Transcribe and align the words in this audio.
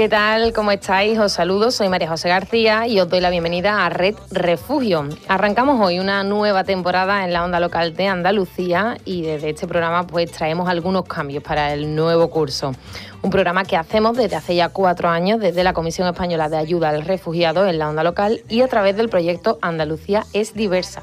¿Qué 0.00 0.08
tal? 0.08 0.54
¿Cómo 0.54 0.70
estáis? 0.70 1.18
Os 1.18 1.32
saludo, 1.32 1.70
soy 1.70 1.90
María 1.90 2.08
José 2.08 2.30
García 2.30 2.86
y 2.86 2.98
os 3.00 3.10
doy 3.10 3.20
la 3.20 3.28
bienvenida 3.28 3.84
a 3.84 3.90
Red 3.90 4.14
Refugio. 4.30 5.06
Arrancamos 5.28 5.78
hoy 5.78 5.98
una 5.98 6.24
nueva 6.24 6.64
temporada 6.64 7.22
en 7.22 7.34
la 7.34 7.44
onda 7.44 7.60
local 7.60 7.94
de 7.94 8.06
Andalucía 8.06 8.96
y 9.04 9.20
desde 9.20 9.50
este 9.50 9.66
programa 9.66 10.06
pues 10.06 10.32
traemos 10.32 10.70
algunos 10.70 11.04
cambios 11.04 11.44
para 11.44 11.74
el 11.74 11.94
nuevo 11.94 12.30
curso. 12.30 12.72
Un 13.20 13.28
programa 13.28 13.64
que 13.64 13.76
hacemos 13.76 14.16
desde 14.16 14.36
hace 14.36 14.54
ya 14.56 14.70
cuatro 14.70 15.10
años 15.10 15.38
desde 15.38 15.62
la 15.62 15.74
Comisión 15.74 16.08
Española 16.08 16.48
de 16.48 16.56
Ayuda 16.56 16.88
al 16.88 17.02
Refugiado 17.02 17.66
en 17.66 17.78
la 17.78 17.90
onda 17.90 18.02
local 18.02 18.40
y 18.48 18.62
a 18.62 18.68
través 18.68 18.96
del 18.96 19.10
proyecto 19.10 19.58
Andalucía 19.60 20.24
es 20.32 20.54
diversa. 20.54 21.02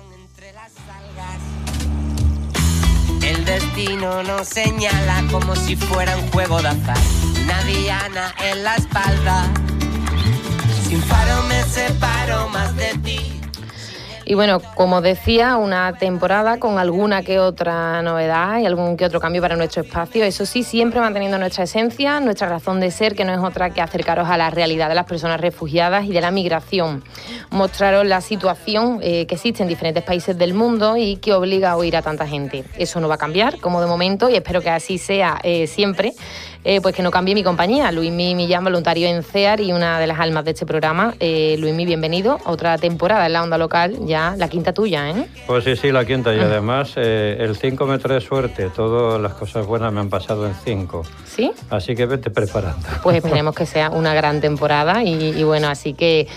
El 3.24 3.46
destino 3.46 4.24
nos 4.24 4.48
señala 4.48 5.24
como 5.32 5.56
si 5.56 5.76
fuera 5.76 6.18
un 6.18 6.32
juego 6.32 6.60
de 6.64 6.70
azar 6.70 7.27
una 7.48 7.64
diana 7.64 8.36
en 8.44 8.64
la 8.64 8.76
espalda. 8.76 9.46
Sin 10.88 11.02
faro 11.02 11.44
me 11.44 11.64
separo 11.64 12.50
más 12.50 12.76
de 12.76 12.98
ti. 12.98 13.37
Y 14.30 14.34
bueno, 14.34 14.60
como 14.76 15.00
decía, 15.00 15.56
una 15.56 15.94
temporada 15.94 16.60
con 16.60 16.80
alguna 16.80 17.24
que 17.24 17.40
otra 17.40 18.02
novedad 18.02 18.60
y 18.60 18.66
algún 18.66 18.98
que 18.98 19.06
otro 19.06 19.22
cambio 19.22 19.42
para 19.42 19.56
nuestro 19.56 19.84
espacio. 19.84 20.26
Eso 20.26 20.46
sí, 20.46 20.64
siempre 20.64 21.00
manteniendo 21.00 21.38
nuestra 21.38 21.64
esencia, 21.64 22.20
nuestra 22.20 22.50
razón 22.50 22.82
de 22.82 22.92
ser, 22.92 23.16
que 23.16 23.24
no 23.24 23.32
es 23.32 23.40
otra 23.40 23.70
que 23.70 23.80
acercaros 23.80 24.28
a 24.28 24.36
la 24.36 24.50
realidad 24.50 24.90
de 24.90 24.96
las 24.96 25.06
personas 25.06 25.40
refugiadas 25.40 26.04
y 26.04 26.12
de 26.12 26.20
la 26.20 26.32
migración. 26.32 27.06
Mostraros 27.52 28.06
la 28.06 28.20
situación 28.20 29.00
eh, 29.02 29.28
que 29.28 29.36
existe 29.36 29.64
en 29.64 29.70
diferentes 29.70 30.04
países 30.04 30.38
del 30.38 30.54
mundo 30.54 30.98
y 30.98 31.16
que 31.16 31.34
obliga 31.34 31.72
a 31.72 31.78
oír 31.78 31.96
a 31.96 32.02
tanta 32.02 32.28
gente. 32.28 32.66
Eso 32.78 33.00
no 33.00 33.08
va 33.08 33.16
a 33.16 33.20
cambiar, 33.20 33.62
como 33.62 33.80
de 33.80 33.88
momento, 33.88 34.30
y 34.30 34.36
espero 34.36 34.60
que 34.60 34.72
así 34.72 34.98
sea 34.98 35.40
eh, 35.42 35.68
siempre. 35.68 36.12
Eh, 36.64 36.82
pues 36.82 36.94
que 36.94 37.02
no 37.02 37.12
cambie 37.12 37.34
mi 37.34 37.44
compañía. 37.44 37.94
Luismi 37.94 38.36
Millán, 38.36 38.62
voluntario 38.62 39.08
en 39.08 39.24
CEAR 39.24 39.62
y 39.62 39.72
una 39.72 40.02
de 40.02 40.08
las 40.08 40.20
almas 40.20 40.44
de 40.44 40.52
este 40.52 40.66
programa. 40.66 41.14
Luismi, 41.18 41.86
bienvenido. 41.86 42.40
Otra 42.44 42.78
temporada 42.78 43.26
en 43.26 43.34
la 43.34 43.44
onda 43.44 43.58
local, 43.58 43.96
ya 44.06 44.17
la 44.38 44.48
quinta 44.48 44.74
tuya, 44.74 45.10
¿eh? 45.10 45.28
Pues 45.46 45.64
sí, 45.64 45.76
sí, 45.76 45.92
la 45.92 46.06
quinta. 46.06 46.34
Y 46.34 46.40
además, 46.40 46.94
eh, 46.96 47.38
el 47.40 47.56
5 47.56 47.86
me 47.86 47.98
trae 48.00 48.22
suerte. 48.22 48.70
Todas 48.70 49.22
las 49.22 49.34
cosas 49.34 49.66
buenas 49.66 49.92
me 49.94 50.00
han 50.00 50.10
pasado 50.10 50.48
en 50.48 50.54
5. 50.56 51.04
¿Sí? 51.26 51.52
Así 51.70 51.96
que 51.96 52.06
vete 52.06 52.30
preparando. 52.30 52.88
Pues 53.04 53.18
esperemos 53.18 53.56
que 53.56 53.66
sea 53.66 53.90
una 53.90 54.14
gran 54.14 54.42
temporada. 54.42 55.04
Y, 55.04 55.44
bueno, 55.44 55.68
así 55.68 55.94
que 55.94 56.28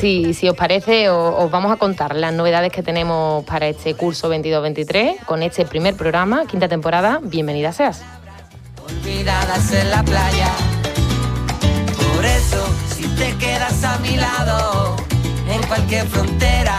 si, 0.00 0.34
si 0.34 0.48
os 0.48 0.56
parece, 0.56 1.08
os, 1.08 1.34
os, 1.44 1.50
vamos 1.50 1.72
a 1.72 1.76
contar 1.76 2.14
las 2.14 2.32
novedades 2.32 2.72
que 2.72 2.82
tenemos 2.82 3.44
para 3.44 3.68
este 3.68 3.94
curso 3.94 4.32
22-23 4.32 5.24
con 5.24 5.42
este 5.42 5.64
primer 5.64 5.94
programa, 5.94 6.46
quinta 6.46 6.68
temporada. 6.68 7.20
Bienvenida 7.22 7.72
seas 7.72 8.02
olvidadas 8.90 9.72
en 9.72 9.90
la 9.90 10.02
playa. 10.02 10.52
Por 12.14 12.24
eso, 12.24 12.64
si 12.94 13.06
te 13.16 13.36
quedas 13.36 13.84
a 13.84 13.98
mi 13.98 14.16
lado, 14.16 14.96
en 15.48 15.62
cualquier 15.66 16.06
frontera, 16.06 16.78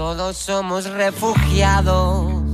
todos 0.00 0.38
somos 0.38 0.86
refugiados. 0.86 2.49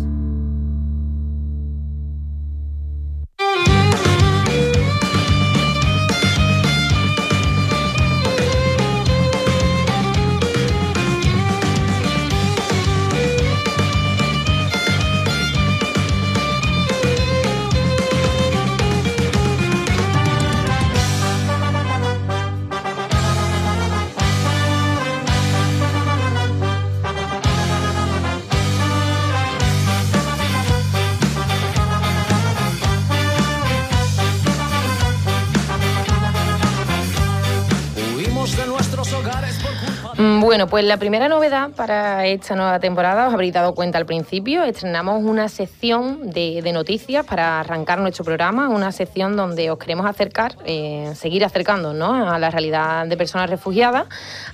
Bueno, 40.66 40.71
pues 40.71 40.84
la 40.84 40.97
primera 40.97 41.28
novedad 41.28 41.71
para 41.77 42.27
esta 42.27 42.56
nueva 42.56 42.81
temporada, 42.81 43.28
os 43.28 43.34
habréis 43.34 43.53
dado 43.53 43.72
cuenta 43.72 43.99
al 43.99 44.06
principio, 44.06 44.65
estrenamos 44.65 45.22
una 45.22 45.49
sección 45.49 46.31
de, 46.31 46.60
noticias 46.72 47.25
para 47.25 47.60
arrancar 47.60 48.00
nuestro 48.00 48.25
programa, 48.25 48.69
una 48.69 48.91
sección 48.91 49.37
donde 49.37 49.71
os 49.71 49.78
queremos 49.78 50.06
acercar, 50.06 50.56
eh, 50.65 51.12
seguir 51.15 51.44
acercando 51.44 51.91
a 51.91 52.38
la 52.41 52.50
realidad 52.50 53.06
de 53.06 53.16
personas 53.16 53.49
refugiadas 53.49 54.06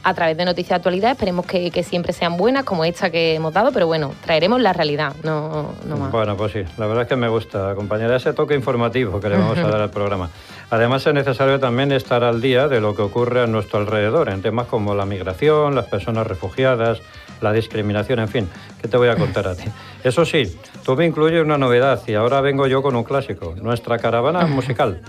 a 0.02 0.12
través 0.12 0.36
de 0.36 0.44
noticias 0.44 0.68
de 0.68 0.74
actualidad. 0.76 1.12
Esperemos 1.12 1.46
que, 1.46 1.82
siempre 1.82 2.12
sean 2.12 2.36
buenas 2.36 2.64
como 2.64 2.84
esta 2.84 3.08
que 3.08 3.34
hemos 3.34 3.54
dado, 3.54 3.72
pero 3.72 3.86
bueno, 3.86 4.12
traeremos 4.22 4.60
la 4.60 4.74
realidad, 4.74 5.14
no, 5.24 5.72
no 5.86 5.96
más. 5.96 6.12
Bueno, 6.12 6.36
pues 6.36 6.52
sí, 6.52 6.62
la 6.76 6.86
verdad 6.86 7.04
es 7.04 7.08
que 7.08 7.16
me 7.16 7.28
gusta, 7.28 7.70
acompañar 7.70 8.12
ese 8.12 8.34
toque 8.34 8.54
informativo 8.54 9.18
que 9.18 9.30
le 9.30 9.38
vamos 9.38 9.56
a 9.56 9.62
dar 9.62 9.80
al 9.80 9.90
programa. 9.98 10.28
Además 10.68 11.06
es 11.06 11.12
necesario 11.12 11.60
también 11.60 11.92
estar 11.92 12.24
al 12.24 12.40
día 12.40 12.66
de 12.66 12.80
lo 12.80 12.94
que 12.94 13.02
ocurre 13.02 13.42
a 13.42 13.46
nuestro 13.46 13.78
alrededor 13.78 14.30
en 14.30 14.40
temas 14.40 14.66
como 14.68 14.94
la 14.94 15.04
migración, 15.04 15.74
las 15.74 15.84
personas 15.84 16.01
refugiadas, 16.06 17.00
la 17.40 17.52
discriminación, 17.52 18.20
en 18.20 18.28
fin, 18.28 18.48
¿qué 18.80 18.88
te 18.88 18.96
voy 18.96 19.08
a 19.08 19.16
contar 19.16 19.48
a 19.48 19.54
ti? 19.54 19.64
Eso 20.04 20.24
sí, 20.24 20.56
tú 20.84 20.96
me 20.96 21.06
incluyes 21.06 21.42
una 21.42 21.58
novedad 21.58 22.00
y 22.06 22.14
ahora 22.14 22.40
vengo 22.40 22.66
yo 22.66 22.82
con 22.82 22.96
un 22.96 23.04
clásico, 23.04 23.54
nuestra 23.60 23.98
caravana 23.98 24.46
musical. 24.46 25.00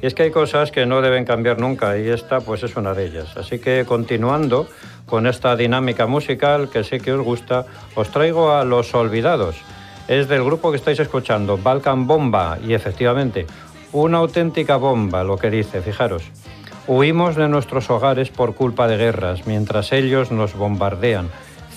Y 0.00 0.06
es 0.06 0.14
que 0.14 0.24
hay 0.24 0.30
cosas 0.30 0.70
que 0.70 0.86
no 0.86 1.00
deben 1.02 1.24
cambiar 1.24 1.58
nunca 1.58 1.98
y 1.98 2.08
esta 2.08 2.40
pues 2.40 2.62
es 2.62 2.76
una 2.76 2.94
de 2.94 3.06
ellas. 3.06 3.36
Así 3.36 3.58
que 3.58 3.84
continuando 3.84 4.68
con 5.06 5.26
esta 5.26 5.56
dinámica 5.56 6.06
musical 6.06 6.68
que 6.70 6.84
sé 6.84 7.00
que 7.00 7.12
os 7.12 7.24
gusta, 7.24 7.66
os 7.94 8.10
traigo 8.10 8.52
a 8.52 8.64
Los 8.64 8.94
Olvidados. 8.94 9.56
Es 10.06 10.28
del 10.28 10.44
grupo 10.44 10.70
que 10.70 10.76
estáis 10.76 11.00
escuchando, 11.00 11.58
Balkan 11.58 12.06
Bomba, 12.06 12.58
y 12.64 12.72
efectivamente, 12.74 13.46
una 13.92 14.18
auténtica 14.18 14.76
bomba, 14.76 15.22
lo 15.22 15.36
que 15.36 15.50
dice, 15.50 15.82
fijaros. 15.82 16.22
Huimos 16.90 17.36
de 17.36 17.50
nuestros 17.50 17.90
hogares 17.90 18.30
por 18.30 18.54
culpa 18.54 18.88
de 18.88 18.96
guerras, 18.96 19.46
mientras 19.46 19.92
ellos 19.92 20.32
nos 20.32 20.54
bombardean. 20.54 21.28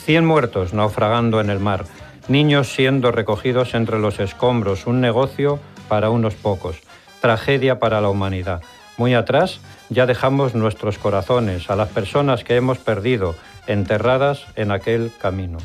Cien 0.05 0.25
muertos 0.25 0.73
naufragando 0.73 1.41
en 1.41 1.49
el 1.49 1.59
mar, 1.59 1.83
niños 2.29 2.69
siendo 2.69 3.11
recogidos 3.11 3.73
entre 3.73 3.99
los 3.99 4.21
escombros, 4.21 4.87
un 4.87 5.01
negocio 5.01 5.59
para 5.89 6.09
unos 6.09 6.35
pocos, 6.35 6.77
tragedia 7.19 7.77
para 7.77 7.99
la 7.99 8.07
humanidad. 8.07 8.61
Muy 8.95 9.13
atrás 9.13 9.59
ya 9.89 10.05
dejamos 10.05 10.55
nuestros 10.55 10.97
corazones 10.97 11.69
a 11.69 11.75
las 11.75 11.89
personas 11.89 12.45
que 12.45 12.55
hemos 12.55 12.77
perdido, 12.77 13.35
enterradas 13.67 14.45
en 14.55 14.71
aquel 14.71 15.11
camino. 15.21 15.57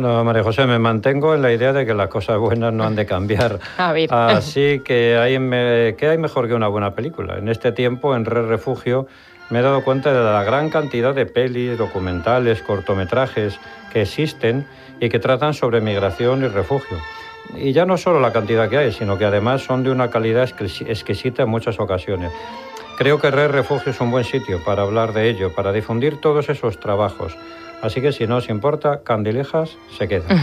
Bueno, 0.00 0.22
María 0.22 0.44
José, 0.44 0.64
me 0.64 0.78
mantengo 0.78 1.34
en 1.34 1.42
la 1.42 1.52
idea 1.52 1.72
de 1.72 1.84
que 1.84 1.92
las 1.92 2.06
cosas 2.06 2.38
buenas 2.38 2.72
no 2.72 2.84
han 2.84 2.94
de 2.94 3.04
cambiar. 3.04 3.58
Así 4.14 4.80
que 4.84 5.16
hay, 5.16 5.40
me- 5.40 5.96
¿qué 5.98 6.06
hay 6.10 6.18
mejor 6.18 6.46
que 6.46 6.54
una 6.54 6.68
buena 6.68 6.94
película? 6.94 7.36
En 7.36 7.48
este 7.48 7.72
tiempo, 7.72 8.14
en 8.14 8.24
Red 8.24 8.46
Refugio, 8.46 9.08
me 9.50 9.58
he 9.58 9.62
dado 9.62 9.82
cuenta 9.82 10.12
de 10.12 10.20
la 10.22 10.44
gran 10.44 10.70
cantidad 10.70 11.16
de 11.16 11.26
pelis, 11.26 11.76
documentales, 11.76 12.62
cortometrajes 12.62 13.58
que 13.92 14.02
existen 14.02 14.68
y 15.00 15.08
que 15.08 15.18
tratan 15.18 15.52
sobre 15.52 15.80
migración 15.80 16.44
y 16.44 16.46
refugio. 16.46 16.96
Y 17.56 17.72
ya 17.72 17.84
no 17.84 17.96
solo 17.96 18.20
la 18.20 18.32
cantidad 18.32 18.68
que 18.68 18.78
hay, 18.78 18.92
sino 18.92 19.18
que 19.18 19.24
además 19.24 19.62
son 19.62 19.82
de 19.82 19.90
una 19.90 20.10
calidad 20.10 20.46
exquisi- 20.46 20.88
exquisita 20.88 21.42
en 21.42 21.48
muchas 21.48 21.80
ocasiones. 21.80 22.30
Creo 22.98 23.20
que 23.20 23.32
Red 23.32 23.50
Refugio 23.50 23.90
es 23.90 24.00
un 24.00 24.12
buen 24.12 24.22
sitio 24.22 24.62
para 24.64 24.82
hablar 24.82 25.12
de 25.12 25.28
ello, 25.28 25.52
para 25.56 25.72
difundir 25.72 26.20
todos 26.20 26.48
esos 26.48 26.78
trabajos. 26.78 27.36
Así 27.80 28.00
que 28.00 28.10
si 28.10 28.26
no 28.26 28.36
os 28.36 28.48
importa, 28.48 29.02
Candilejas 29.02 29.76
se 29.96 30.08
queda. 30.08 30.24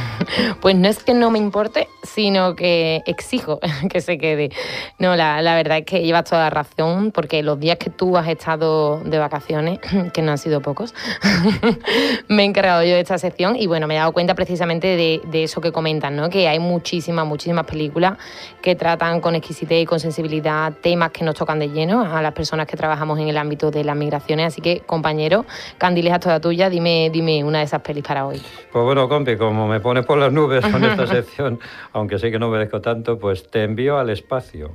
Pues 0.61 0.75
no 0.75 0.87
es 0.87 1.03
que 1.03 1.13
no 1.13 1.29
me 1.29 1.37
importe, 1.37 1.87
sino 2.01 2.55
que 2.55 3.03
exijo 3.05 3.59
que 3.89 4.01
se 4.01 4.17
quede. 4.17 4.49
No, 4.97 5.15
la, 5.15 5.41
la 5.41 5.55
verdad 5.55 5.79
es 5.79 5.85
que 5.85 6.01
llevas 6.01 6.23
toda 6.23 6.43
la 6.43 6.49
razón, 6.49 7.11
porque 7.11 7.43
los 7.43 7.59
días 7.59 7.77
que 7.77 7.91
tú 7.91 8.17
has 8.17 8.27
estado 8.27 8.99
de 9.01 9.19
vacaciones, 9.19 9.79
que 10.13 10.21
no 10.21 10.31
han 10.31 10.37
sido 10.37 10.61
pocos, 10.61 10.95
me 12.27 12.43
he 12.43 12.45
encargado 12.45 12.83
yo 12.83 12.95
de 12.95 13.01
esta 13.01 13.17
sección 13.17 13.55
y 13.55 13.67
bueno, 13.67 13.85
me 13.85 13.95
he 13.95 13.97
dado 13.97 14.13
cuenta 14.13 14.33
precisamente 14.33 14.95
de, 14.95 15.21
de 15.25 15.43
eso 15.43 15.61
que 15.61 15.71
comentan, 15.71 16.15
¿no? 16.15 16.29
Que 16.29 16.47
hay 16.47 16.59
muchísimas, 16.59 17.27
muchísimas 17.27 17.65
películas 17.65 18.17
que 18.61 18.75
tratan 18.75 19.21
con 19.21 19.35
exquisitez 19.35 19.83
y 19.83 19.85
con 19.85 19.99
sensibilidad 19.99 20.73
temas 20.81 21.11
que 21.11 21.23
nos 21.23 21.35
tocan 21.35 21.59
de 21.59 21.69
lleno 21.69 22.01
a 22.01 22.21
las 22.21 22.33
personas 22.33 22.65
que 22.65 22.77
trabajamos 22.77 23.19
en 23.19 23.27
el 23.27 23.37
ámbito 23.37 23.69
de 23.69 23.83
las 23.83 23.95
migraciones. 23.95 24.47
Así 24.47 24.61
que, 24.61 24.79
compañero, 24.79 25.45
Candilejas 25.77 26.21
toda 26.21 26.39
tuya, 26.39 26.69
dime, 26.69 27.09
dime 27.11 27.25
una 27.44 27.60
de 27.60 27.66
esas 27.66 27.81
pelis 27.81 28.04
para 28.04 28.25
hoy. 28.25 28.42
Pues 28.72 28.86
bueno, 28.86 29.07
compi, 29.10 29.36
como 29.38 29.68
me 29.68 29.80
pones 29.80 30.06
por 30.06 30.18
las 30.18 30.31
nubes 30.31 30.66
con 30.66 30.83
esta 30.86 31.07
sección, 31.07 31.60
aunque 31.94 32.19
sé 32.19 32.31
que 32.31 32.39
no 32.39 32.50
merezco 32.50 32.81
tanto, 32.81 33.18
pues 33.19 33.50
te 33.50 33.63
envío 33.63 33.98
al 33.98 34.10
espacio. 34.10 34.72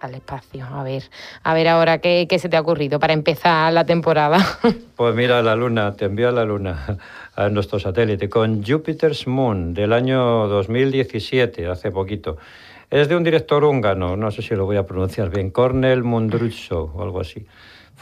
al 0.00 0.14
espacio. 0.14 0.66
A 0.66 0.82
ver, 0.82 1.04
a 1.44 1.54
ver 1.54 1.68
ahora 1.68 1.98
qué, 1.98 2.26
qué 2.28 2.38
se 2.38 2.48
te 2.48 2.56
ha 2.56 2.60
ocurrido 2.60 2.98
para 2.98 3.12
empezar 3.12 3.72
la 3.72 3.84
temporada. 3.84 4.38
Pues 4.96 5.16
mira, 5.16 5.42
la 5.42 5.56
Luna, 5.56 5.96
te 5.96 6.04
envío 6.04 6.28
a 6.28 6.32
la 6.32 6.44
Luna, 6.44 6.98
a 7.34 7.48
nuestro 7.48 7.80
satélite, 7.80 8.28
con 8.28 8.62
Jupiter's 8.62 9.26
Moon 9.26 9.74
del 9.74 9.92
año 9.92 10.46
2017, 10.46 11.66
hace 11.66 11.90
poquito. 11.90 12.36
Es 12.88 13.08
de 13.08 13.16
un 13.16 13.24
director 13.24 13.64
húngaro, 13.64 14.16
no 14.16 14.30
sé 14.30 14.42
si 14.42 14.54
lo 14.54 14.64
voy 14.64 14.76
a 14.76 14.86
pronunciar 14.86 15.30
bien, 15.30 15.50
Cornel 15.50 16.04
Mundruczo 16.04 16.92
o 16.94 17.02
algo 17.02 17.20
así. 17.20 17.46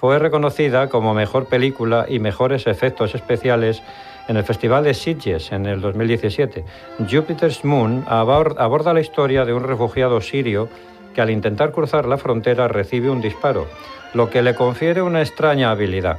Fue 0.00 0.18
reconocida 0.18 0.88
como 0.88 1.12
mejor 1.12 1.44
película 1.44 2.06
y 2.08 2.20
mejores 2.20 2.66
efectos 2.66 3.14
especiales 3.14 3.82
en 4.28 4.38
el 4.38 4.44
Festival 4.44 4.82
de 4.82 4.94
Sitges 4.94 5.52
en 5.52 5.66
el 5.66 5.82
2017. 5.82 6.64
Jupiter's 7.10 7.66
Moon 7.66 8.06
abor- 8.06 8.54
aborda 8.56 8.94
la 8.94 9.02
historia 9.02 9.44
de 9.44 9.52
un 9.52 9.62
refugiado 9.62 10.22
sirio 10.22 10.70
que 11.14 11.20
al 11.20 11.28
intentar 11.28 11.70
cruzar 11.72 12.06
la 12.06 12.16
frontera 12.16 12.66
recibe 12.66 13.10
un 13.10 13.20
disparo, 13.20 13.66
lo 14.14 14.30
que 14.30 14.40
le 14.40 14.54
confiere 14.54 15.02
una 15.02 15.20
extraña 15.20 15.70
habilidad. 15.70 16.16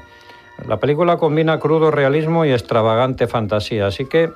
La 0.68 0.78
película 0.78 1.18
combina 1.18 1.60
crudo 1.60 1.90
realismo 1.90 2.46
y 2.46 2.52
extravagante 2.52 3.26
fantasía, 3.26 3.88
así 3.88 4.06
que 4.06 4.30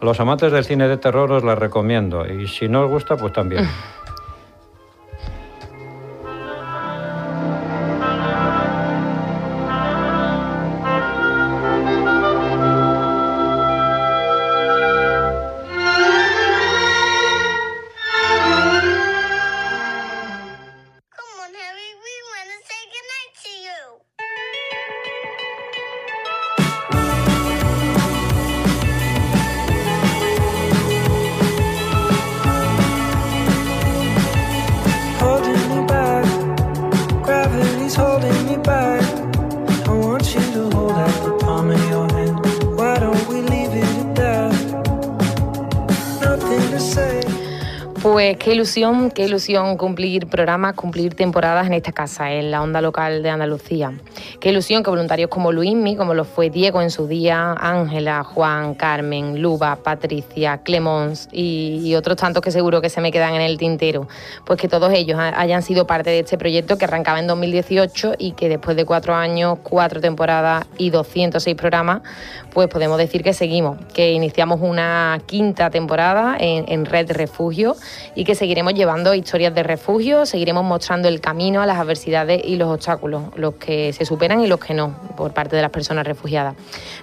los 0.00 0.20
amantes 0.20 0.52
del 0.52 0.64
cine 0.64 0.86
de 0.86 0.96
terror 0.98 1.32
os 1.32 1.42
la 1.42 1.56
recomiendo 1.56 2.24
y 2.24 2.46
si 2.46 2.68
no 2.68 2.82
os 2.84 2.90
gusta, 2.90 3.16
pues 3.16 3.32
también. 3.32 3.68
qué 49.14 49.24
ilusión 49.24 49.78
cumplir 49.78 50.26
programas, 50.26 50.74
cumplir 50.74 51.14
temporadas 51.14 51.66
en 51.66 51.72
esta 51.72 51.92
casa, 51.92 52.30
en 52.32 52.50
la 52.50 52.60
onda 52.62 52.82
local 52.82 53.22
de 53.22 53.30
Andalucía. 53.30 53.92
Qué 54.38 54.50
ilusión 54.50 54.82
que 54.82 54.90
voluntarios 54.90 55.30
como 55.30 55.50
Luismi, 55.50 55.96
como 55.96 56.12
lo 56.12 56.24
fue 56.24 56.50
Diego 56.50 56.82
en 56.82 56.90
su 56.90 57.06
día, 57.06 57.52
Ángela, 57.58 58.22
Juan, 58.22 58.74
Carmen, 58.74 59.40
Luba, 59.40 59.76
Patricia, 59.76 60.58
Clemons 60.58 61.26
y, 61.32 61.80
y 61.84 61.94
otros 61.94 62.18
tantos 62.18 62.42
que 62.42 62.50
seguro 62.50 62.82
que 62.82 62.90
se 62.90 63.00
me 63.00 63.10
quedan 63.10 63.34
en 63.34 63.40
el 63.40 63.56
tintero, 63.56 64.08
pues 64.44 64.60
que 64.60 64.68
todos 64.68 64.92
ellos 64.92 65.18
ha- 65.18 65.40
hayan 65.40 65.62
sido 65.62 65.86
parte 65.86 66.10
de 66.10 66.18
este 66.18 66.36
proyecto 66.36 66.76
que 66.76 66.84
arrancaba 66.84 67.18
en 67.18 67.26
2018 67.28 68.16
y 68.18 68.32
que 68.32 68.50
después 68.50 68.76
de 68.76 68.84
cuatro 68.84 69.14
años, 69.14 69.56
cuatro 69.62 70.02
temporadas 70.02 70.66
y 70.76 70.90
206 70.90 71.56
programas, 71.56 72.02
pues 72.56 72.68
podemos 72.68 72.96
decir 72.96 73.22
que 73.22 73.34
seguimos, 73.34 73.76
que 73.92 74.12
iniciamos 74.12 74.60
una 74.62 75.20
quinta 75.26 75.68
temporada 75.68 76.38
en, 76.40 76.64
en 76.68 76.86
Red 76.86 77.12
Refugio 77.12 77.76
y 78.14 78.24
que 78.24 78.34
seguiremos 78.34 78.72
llevando 78.72 79.12
historias 79.12 79.54
de 79.54 79.62
refugio, 79.62 80.24
seguiremos 80.24 80.64
mostrando 80.64 81.06
el 81.06 81.20
camino 81.20 81.60
a 81.60 81.66
las 81.66 81.78
adversidades 81.78 82.40
y 82.42 82.56
los 82.56 82.70
obstáculos, 82.72 83.24
los 83.36 83.56
que 83.56 83.92
se 83.92 84.06
superan 84.06 84.40
y 84.40 84.46
los 84.46 84.58
que 84.58 84.72
no, 84.72 84.96
por 85.18 85.34
parte 85.34 85.54
de 85.54 85.60
las 85.60 85.70
personas 85.70 86.06
refugiadas. 86.06 86.54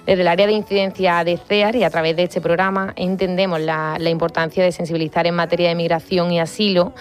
Desde 0.04 0.22
el 0.22 0.26
área 0.26 0.48
de 0.48 0.54
incidencia 0.54 1.22
de 1.22 1.36
CEAR 1.36 1.76
y 1.76 1.84
a 1.84 1.90
través 1.90 2.16
de 2.16 2.24
este 2.24 2.40
programa 2.40 2.92
entendemos 2.96 3.60
la, 3.60 3.96
importancia 4.10 4.64
de 4.64 4.72
sensibilizar 4.72 5.28
en 5.28 5.36
materia 5.36 5.68
de 5.68 5.76
migración 5.76 6.32
y 6.32 6.40
asilo, 6.40 6.94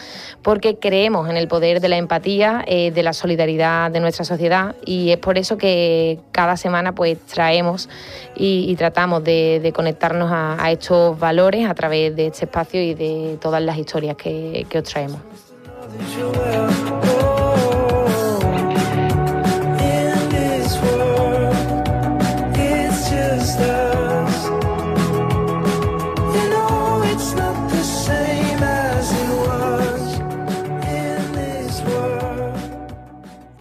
porque 0.43 0.77
creemos 0.77 1.27
en 1.27 1.37
el 1.37 1.47
poder 1.47 1.81
de 1.81 1.89
la 1.89 1.97
empatía, 1.97 2.63
eh, 2.67 2.91
de 2.91 3.01
la 3.01 3.13
solidaridad 3.13 3.89
de 3.89 3.99
nuestra 3.99 4.25
sociedad 4.25 4.75
y 4.85 5.09
es 5.09 5.17
por 5.17 5.39
eso 5.39 5.57
que 5.57 6.19
cada 6.31 6.55
semana 6.55 6.93
pues 6.93 7.17
traemos 7.25 7.89
y, 8.45 8.75
tratamos 8.75 9.23
de, 9.23 9.71
conectarnos 9.73 10.29
a, 10.31 10.69
estos 10.69 11.17
valores 11.17 11.69
a 11.69 11.73
través 11.73 12.13
de 12.13 12.27
este 12.27 12.43
espacio 12.43 12.81
y 12.81 12.93
de 12.93 13.37
todas 13.39 13.61
las 13.63 13.77
historias 13.77 14.17
que, 14.17 14.65
que 14.69 14.79
os 14.79 14.83
traemos. 14.83 15.19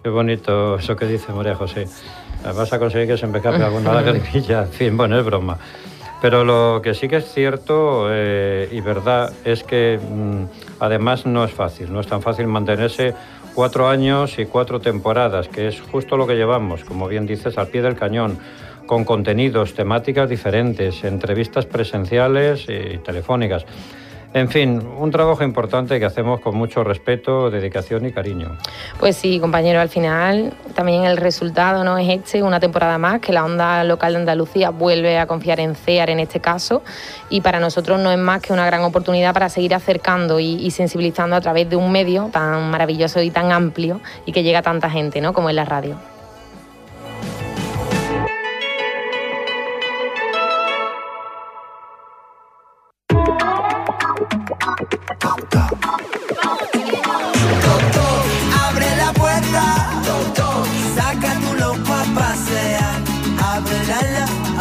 Qué 0.02 0.08
bonito 0.08 0.76
eso 0.76 0.96
que 0.96 1.06
dice 1.06 1.32
María 1.32 1.54
José. 1.54 1.86
Vas 2.44 2.72
a 2.72 2.78
conseguir 2.78 3.08
que 3.08 3.16
se 3.16 3.26
me 3.26 3.38
escape 3.38 3.62
alguna 3.62 3.92
lagrimilla. 4.02 4.62
En 4.62 4.70
fin, 4.70 4.96
bueno, 4.96 5.18
es 5.18 5.24
broma. 5.24 5.58
Pero 6.20 6.44
lo 6.44 6.80
que 6.82 6.94
sí 6.94 7.08
que 7.08 7.16
es 7.16 7.32
cierto 7.32 8.06
eh, 8.08 8.68
y 8.70 8.80
verdad 8.80 9.32
es 9.44 9.64
que 9.64 9.98
mm, 9.98 10.44
además 10.78 11.26
no 11.26 11.44
es 11.44 11.50
fácil, 11.50 11.92
no 11.92 11.98
es 11.98 12.06
tan 12.06 12.22
fácil 12.22 12.46
mantenerse 12.46 13.14
cuatro 13.54 13.88
años 13.88 14.38
y 14.38 14.46
cuatro 14.46 14.80
temporadas, 14.80 15.48
que 15.48 15.66
es 15.66 15.80
justo 15.80 16.16
lo 16.16 16.26
que 16.26 16.34
llevamos, 16.34 16.84
como 16.84 17.08
bien 17.08 17.26
dices, 17.26 17.58
al 17.58 17.68
pie 17.68 17.82
del 17.82 17.96
cañón, 17.96 18.38
con 18.86 19.04
contenidos, 19.04 19.74
temáticas 19.74 20.30
diferentes, 20.30 21.02
entrevistas 21.02 21.66
presenciales 21.66 22.66
y 22.68 22.98
telefónicas. 22.98 23.66
En 24.34 24.48
fin, 24.48 24.82
un 24.98 25.10
trabajo 25.10 25.44
importante 25.44 25.98
que 25.98 26.06
hacemos 26.06 26.40
con 26.40 26.56
mucho 26.56 26.82
respeto, 26.82 27.50
dedicación 27.50 28.06
y 28.06 28.12
cariño. 28.12 28.56
Pues 28.98 29.16
sí, 29.16 29.38
compañero, 29.38 29.78
al 29.78 29.90
final 29.90 30.54
también 30.74 31.04
el 31.04 31.18
resultado 31.18 31.84
no 31.84 31.98
es 31.98 32.08
este, 32.08 32.42
una 32.42 32.58
temporada 32.58 32.96
más, 32.96 33.20
que 33.20 33.30
la 33.32 33.44
onda 33.44 33.84
local 33.84 34.14
de 34.14 34.20
Andalucía 34.20 34.70
vuelve 34.70 35.18
a 35.18 35.26
confiar 35.26 35.60
en 35.60 35.74
CEAR 35.74 36.08
en 36.08 36.20
este 36.20 36.40
caso, 36.40 36.82
y 37.28 37.42
para 37.42 37.60
nosotros 37.60 38.00
no 38.00 38.10
es 38.10 38.18
más 38.18 38.40
que 38.40 38.54
una 38.54 38.64
gran 38.64 38.82
oportunidad 38.84 39.34
para 39.34 39.50
seguir 39.50 39.74
acercando 39.74 40.40
y, 40.40 40.70
sensibilizando 40.70 41.36
a 41.36 41.40
través 41.42 41.68
de 41.68 41.76
un 41.76 41.92
medio 41.92 42.30
tan 42.32 42.70
maravilloso 42.70 43.20
y 43.20 43.30
tan 43.30 43.52
amplio 43.52 44.00
y 44.24 44.32
que 44.32 44.42
llega 44.42 44.60
a 44.60 44.62
tanta 44.62 44.88
gente, 44.88 45.20
¿no? 45.20 45.34
Como 45.34 45.50
es 45.50 45.54
la 45.54 45.66
radio. 45.66 45.96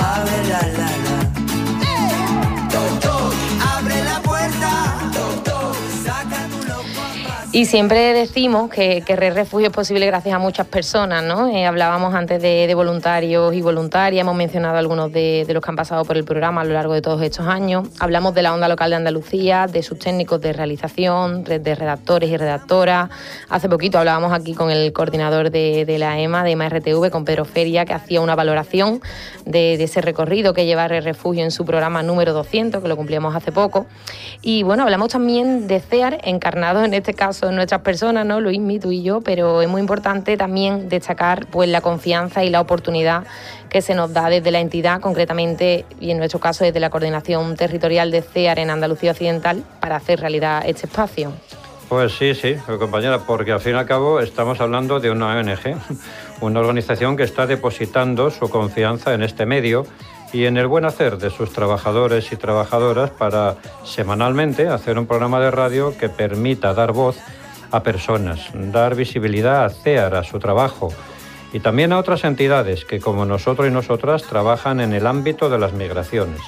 Amén. 0.01 0.40
Y 7.53 7.65
siempre 7.65 8.13
decimos 8.13 8.69
que, 8.69 9.03
que 9.05 9.17
Refugio 9.17 9.67
es 9.67 9.73
posible 9.73 10.05
gracias 10.05 10.33
a 10.33 10.39
muchas 10.39 10.67
personas, 10.67 11.21
¿no? 11.21 11.49
Eh, 11.49 11.65
hablábamos 11.65 12.13
antes 12.13 12.41
de, 12.41 12.73
voluntarios 12.75 13.53
y 13.53 13.61
voluntarias, 13.61 14.21
hemos 14.21 14.35
mencionado 14.37 14.77
algunos 14.77 15.11
de, 15.11 15.45
los 15.49 15.61
que 15.61 15.69
han 15.69 15.75
pasado 15.75 16.05
por 16.05 16.15
el 16.15 16.23
programa 16.23 16.61
a 16.61 16.63
lo 16.63 16.71
largo 16.71 16.93
de 16.93 17.01
todos 17.01 17.21
estos 17.21 17.47
años. 17.47 17.89
Hablamos 17.99 18.33
de 18.35 18.43
la 18.43 18.53
onda 18.53 18.69
local 18.69 18.91
de 18.91 18.95
Andalucía, 18.95 19.67
de 19.67 19.83
sus 19.83 19.99
técnicos 19.99 20.39
de 20.39 20.53
realización, 20.53 21.43
de, 21.43 21.75
redactores 21.75 22.29
y 22.29 22.37
redactoras. 22.37 23.09
Hace 23.49 23.67
poquito 23.67 23.99
hablábamos 23.99 24.31
aquí 24.31 24.53
con 24.53 24.71
el 24.71 24.93
coordinador 24.93 25.51
de, 25.51 25.97
la 25.99 26.21
EMA, 26.21 26.45
de 26.45 26.51
EMA 26.51 26.69
RTV, 26.69 27.09
con 27.09 27.25
Pedro 27.25 27.43
Feria, 27.43 27.83
que 27.83 27.93
hacía 27.93 28.21
una 28.21 28.35
valoración 28.35 29.01
de, 29.45 29.73
ese 29.73 29.99
recorrido 29.99 30.53
que 30.53 30.65
lleva 30.65 30.87
Refugio 30.87 31.43
en 31.43 31.51
su 31.51 31.65
programa 31.65 32.01
número 32.01 32.31
200, 32.31 32.81
que 32.81 32.87
lo 32.87 32.95
cumplíamos 32.95 33.35
hace 33.35 33.51
poco. 33.51 33.87
Y 34.41 34.63
bueno, 34.63 34.83
hablamos 34.83 35.09
también 35.09 35.67
de 35.67 35.81
CEAR, 35.81 36.19
encarnado 36.23 36.85
en 36.85 36.93
este 36.93 37.13
caso 37.13 37.40
en 37.49 37.55
nuestras 37.55 37.81
personas, 37.81 38.25
¿no? 38.25 38.39
Luis, 38.39 38.59
tú 38.79 38.91
y 38.91 39.03
yo, 39.03 39.21
pero 39.21 39.61
es 39.61 39.69
muy 39.69 39.81
importante 39.81 40.37
también 40.37 40.89
destacar 40.89 41.47
pues 41.47 41.69
la 41.69 41.81
confianza 41.81 42.43
y 42.43 42.49
la 42.49 42.61
oportunidad 42.61 43.23
que 43.69 43.81
se 43.81 43.95
nos 43.95 44.13
da 44.13 44.29
desde 44.29 44.51
la 44.51 44.59
entidad, 44.59 44.99
concretamente 44.99 45.85
y 45.99 46.11
en 46.11 46.17
nuestro 46.17 46.39
caso 46.39 46.63
desde 46.63 46.79
la 46.79 46.89
Coordinación 46.89 47.55
Territorial 47.55 48.11
de 48.11 48.21
CEAR 48.21 48.59
en 48.59 48.69
Andalucía 48.69 49.11
Occidental, 49.11 49.63
para 49.79 49.95
hacer 49.95 50.19
realidad 50.19 50.63
este 50.65 50.87
espacio. 50.87 51.31
Pues 51.89 52.13
sí, 52.13 52.33
sí, 52.33 52.55
compañera, 52.79 53.19
porque 53.19 53.51
al 53.51 53.59
fin 53.59 53.73
y 53.73 53.77
al 53.77 53.85
cabo 53.85 54.21
estamos 54.21 54.61
hablando 54.61 54.99
de 54.99 55.11
una 55.11 55.35
ONG, 55.37 55.77
una 56.41 56.61
organización 56.61 57.17
que 57.17 57.23
está 57.23 57.47
depositando 57.47 58.31
su 58.31 58.49
confianza 58.49 59.13
en 59.13 59.23
este 59.23 59.45
medio 59.45 59.85
y 60.33 60.45
en 60.45 60.57
el 60.57 60.67
buen 60.67 60.85
hacer 60.85 61.17
de 61.17 61.29
sus 61.29 61.51
trabajadores 61.51 62.31
y 62.31 62.35
trabajadoras 62.35 63.09
para 63.09 63.55
semanalmente 63.83 64.67
hacer 64.67 64.97
un 64.97 65.05
programa 65.05 65.39
de 65.39 65.51
radio 65.51 65.97
que 65.97 66.09
permita 66.09 66.73
dar 66.73 66.93
voz 66.93 67.17
a 67.71 67.83
personas, 67.83 68.49
dar 68.53 68.95
visibilidad 68.95 69.65
a 69.65 69.69
CEAR, 69.69 70.15
a 70.15 70.23
su 70.23 70.39
trabajo 70.39 70.89
y 71.53 71.59
también 71.59 71.91
a 71.91 71.99
otras 71.99 72.23
entidades 72.23 72.85
que 72.85 72.99
como 72.99 73.25
nosotros 73.25 73.67
y 73.67 73.71
nosotras 73.71 74.23
trabajan 74.23 74.79
en 74.79 74.93
el 74.93 75.07
ámbito 75.07 75.49
de 75.49 75.59
las 75.59 75.73
migraciones. 75.73 76.41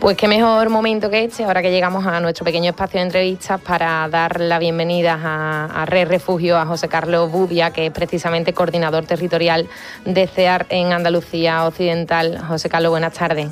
Pues 0.00 0.16
qué 0.16 0.28
mejor 0.28 0.68
momento 0.68 1.08
que 1.08 1.24
este, 1.24 1.44
ahora 1.44 1.62
que 1.62 1.70
llegamos 1.70 2.06
a 2.06 2.20
nuestro 2.20 2.44
pequeño 2.44 2.70
espacio 2.70 3.00
de 3.00 3.06
entrevistas, 3.06 3.60
para 3.60 4.06
dar 4.08 4.40
la 4.40 4.58
bienvenida 4.58 5.18
a, 5.22 5.84
Red 5.86 6.08
Refugio, 6.08 6.58
a 6.58 6.66
José 6.66 6.88
Carlos 6.88 7.30
Bubia, 7.30 7.70
que 7.70 7.86
es 7.86 7.92
precisamente 7.92 8.52
coordinador 8.52 9.06
territorial 9.06 9.66
de 10.04 10.26
CEAR 10.26 10.66
en 10.68 10.92
Andalucía 10.92 11.64
Occidental. 11.64 12.38
José 12.46 12.68
Carlos, 12.68 12.90
buenas 12.90 13.14
tardes. 13.14 13.48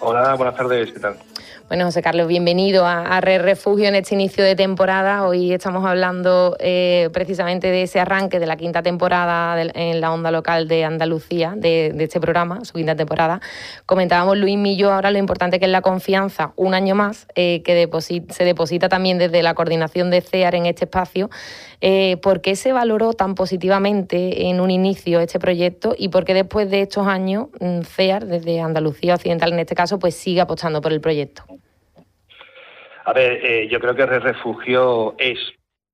Hola, 0.00 0.34
buenas 0.34 0.54
tardes, 0.54 0.92
¿qué 0.92 1.00
tal? 1.00 1.16
Bueno, 1.68 1.84
José 1.84 2.00
Carlos, 2.00 2.28
bienvenido 2.28 2.86
a, 2.86 3.20
Red 3.20 3.42
Refugio 3.42 3.88
en 3.88 3.94
este 3.94 4.14
inicio 4.14 4.42
de 4.42 4.56
temporada. 4.56 5.26
Hoy 5.26 5.52
estamos 5.52 5.84
hablando 5.84 6.56
eh, 6.60 7.10
precisamente 7.12 7.70
de 7.70 7.82
ese 7.82 8.00
arranque 8.00 8.40
de 8.40 8.46
la 8.46 8.56
quinta 8.56 8.82
temporada 8.82 9.60
en 9.60 10.00
la 10.00 10.10
onda 10.10 10.30
local 10.30 10.66
de 10.66 10.86
Andalucía, 10.86 11.52
de, 11.54 11.92
este 11.98 12.22
programa, 12.22 12.64
su 12.64 12.72
quinta 12.72 12.96
temporada. 12.96 13.42
Comentábamos 13.84 14.38
Luis 14.38 14.56
yo 14.78 14.90
ahora 14.94 15.10
lo 15.10 15.18
importante 15.18 15.58
que 15.58 15.66
es 15.66 15.70
la 15.70 15.82
confianza, 15.82 16.54
un 16.56 16.72
año 16.72 16.94
más, 16.94 17.26
eh, 17.34 17.60
que 17.62 17.86
se 18.30 18.44
deposita 18.44 18.88
también 18.88 19.18
desde 19.18 19.42
la 19.42 19.52
coordinación 19.52 20.08
de 20.08 20.22
CEAR 20.22 20.54
en 20.54 20.64
este 20.64 20.86
espacio. 20.86 21.28
Eh, 21.82 22.16
¿Por 22.22 22.40
qué 22.40 22.56
se 22.56 22.72
valoró 22.72 23.12
tan 23.12 23.34
positivamente 23.34 24.48
en 24.48 24.62
un 24.62 24.70
inicio 24.70 25.20
este 25.20 25.38
proyecto 25.38 25.94
y 25.98 26.08
por 26.08 26.24
qué 26.24 26.32
después 26.32 26.70
de 26.70 26.80
estos 26.80 27.06
años 27.06 27.48
mm, 27.60 27.82
CEAR, 27.82 28.24
desde 28.24 28.58
Andalucía 28.58 29.16
Occidental 29.16 29.52
en 29.52 29.58
este 29.58 29.74
caso, 29.74 29.98
pues 29.98 30.14
sigue 30.14 30.40
apostando 30.40 30.80
por 30.80 30.94
el 30.94 31.02
proyecto? 31.02 31.44
A 33.08 33.14
ver, 33.14 33.40
eh, 33.42 33.68
yo 33.68 33.80
creo 33.80 33.94
que 33.94 34.04
Red 34.04 34.20
Refugio 34.20 35.14
es 35.16 35.38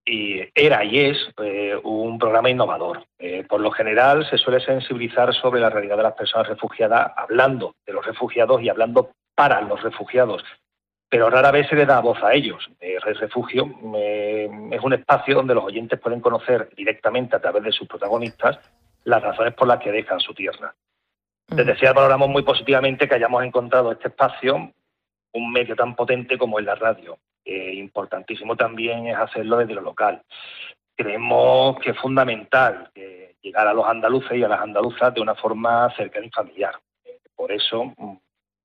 y 0.04 0.40
era 0.52 0.84
y 0.84 0.98
es 0.98 1.16
eh, 1.40 1.78
un 1.84 2.18
programa 2.18 2.50
innovador. 2.50 3.04
Eh, 3.20 3.44
por 3.48 3.60
lo 3.60 3.70
general 3.70 4.28
se 4.28 4.36
suele 4.36 4.58
sensibilizar 4.58 5.32
sobre 5.32 5.60
la 5.60 5.70
realidad 5.70 5.96
de 5.96 6.02
las 6.02 6.14
personas 6.14 6.48
refugiadas 6.48 7.12
hablando 7.16 7.76
de 7.86 7.92
los 7.92 8.04
refugiados 8.04 8.60
y 8.62 8.68
hablando 8.68 9.12
para 9.32 9.60
los 9.60 9.80
refugiados, 9.80 10.42
pero 11.08 11.30
rara 11.30 11.52
vez 11.52 11.68
se 11.68 11.76
le 11.76 11.86
da 11.86 12.00
voz 12.00 12.20
a 12.20 12.34
ellos. 12.34 12.68
Red 12.80 13.16
Refugio 13.18 13.72
es 14.72 14.82
un 14.82 14.92
espacio 14.92 15.36
donde 15.36 15.54
los 15.54 15.64
oyentes 15.64 16.00
pueden 16.00 16.18
conocer 16.18 16.68
directamente 16.76 17.36
a 17.36 17.40
través 17.40 17.62
de 17.62 17.70
sus 17.70 17.86
protagonistas 17.86 18.58
las 19.04 19.22
razones 19.22 19.54
por 19.54 19.68
las 19.68 19.78
que 19.78 19.92
dejan 19.92 20.18
su 20.18 20.34
tierra. 20.34 20.74
Desde 21.46 21.76
CIAR 21.76 21.94
valoramos 21.94 22.28
muy 22.28 22.42
positivamente 22.42 23.08
que 23.08 23.14
hayamos 23.14 23.44
encontrado 23.44 23.92
este 23.92 24.08
espacio 24.08 24.72
un 25.34 25.52
medio 25.52 25.76
tan 25.76 25.94
potente 25.94 26.38
como 26.38 26.58
es 26.58 26.64
la 26.64 26.74
radio. 26.74 27.18
importantísimo 27.44 28.56
también 28.56 29.06
es 29.08 29.16
hacerlo 29.16 29.58
desde 29.58 29.74
lo 29.74 29.82
local. 29.82 30.22
Creemos 30.96 31.78
que 31.80 31.90
es 31.90 31.98
fundamental 31.98 32.90
llegar 33.42 33.68
a 33.68 33.74
los 33.74 33.86
andaluces 33.86 34.38
y 34.38 34.42
a 34.42 34.48
las 34.48 34.60
andaluzas 34.60 35.12
de 35.12 35.20
una 35.20 35.34
forma 35.34 35.94
cercana 35.96 36.26
y 36.26 36.30
familiar. 36.30 36.74
por 37.36 37.50
eso, 37.50 37.92
mm, 37.96 38.16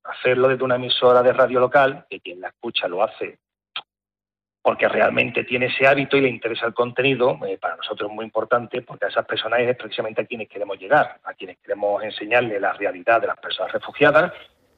hacerlo 0.04 0.48
desde 0.48 0.64
una 0.64 0.76
emisora 0.76 1.24
de 1.24 1.34
radio 1.34 1.60
local, 1.60 2.06
que 2.08 2.20
quien 2.20 2.40
la 2.40 2.50
escucha 2.50 2.88
lo 2.88 3.04
hace 3.04 3.40
porque 4.62 4.88
realmente 4.88 5.46
tiene 5.46 5.68
ese 5.68 5.88
hábito 5.88 6.18
y 6.18 6.22
le 6.22 6.30
interesa 6.30 6.68
el 6.68 6.74
contenido, 6.74 7.40
eh, 7.48 7.58
para 7.58 7.78
nosotros 7.78 8.10
es 8.10 8.16
muy 8.16 8.26
importante 8.26 8.82
porque 8.82 9.06
a 9.06 9.08
esas 9.08 9.26
personas 9.26 9.62
es 9.62 9.76
precisamente 9.76 10.22
a 10.22 10.26
quienes 10.26 10.50
queremos 10.50 10.78
llegar, 10.78 11.20
a 11.24 11.34
quienes 11.34 11.58
queremos 11.58 12.04
enseñarle 12.04 12.60
la 12.60 12.74
realidad 12.74 13.22
de 13.22 13.28
las 13.28 13.40
personas 13.40 13.72
refugiadas 13.72 14.34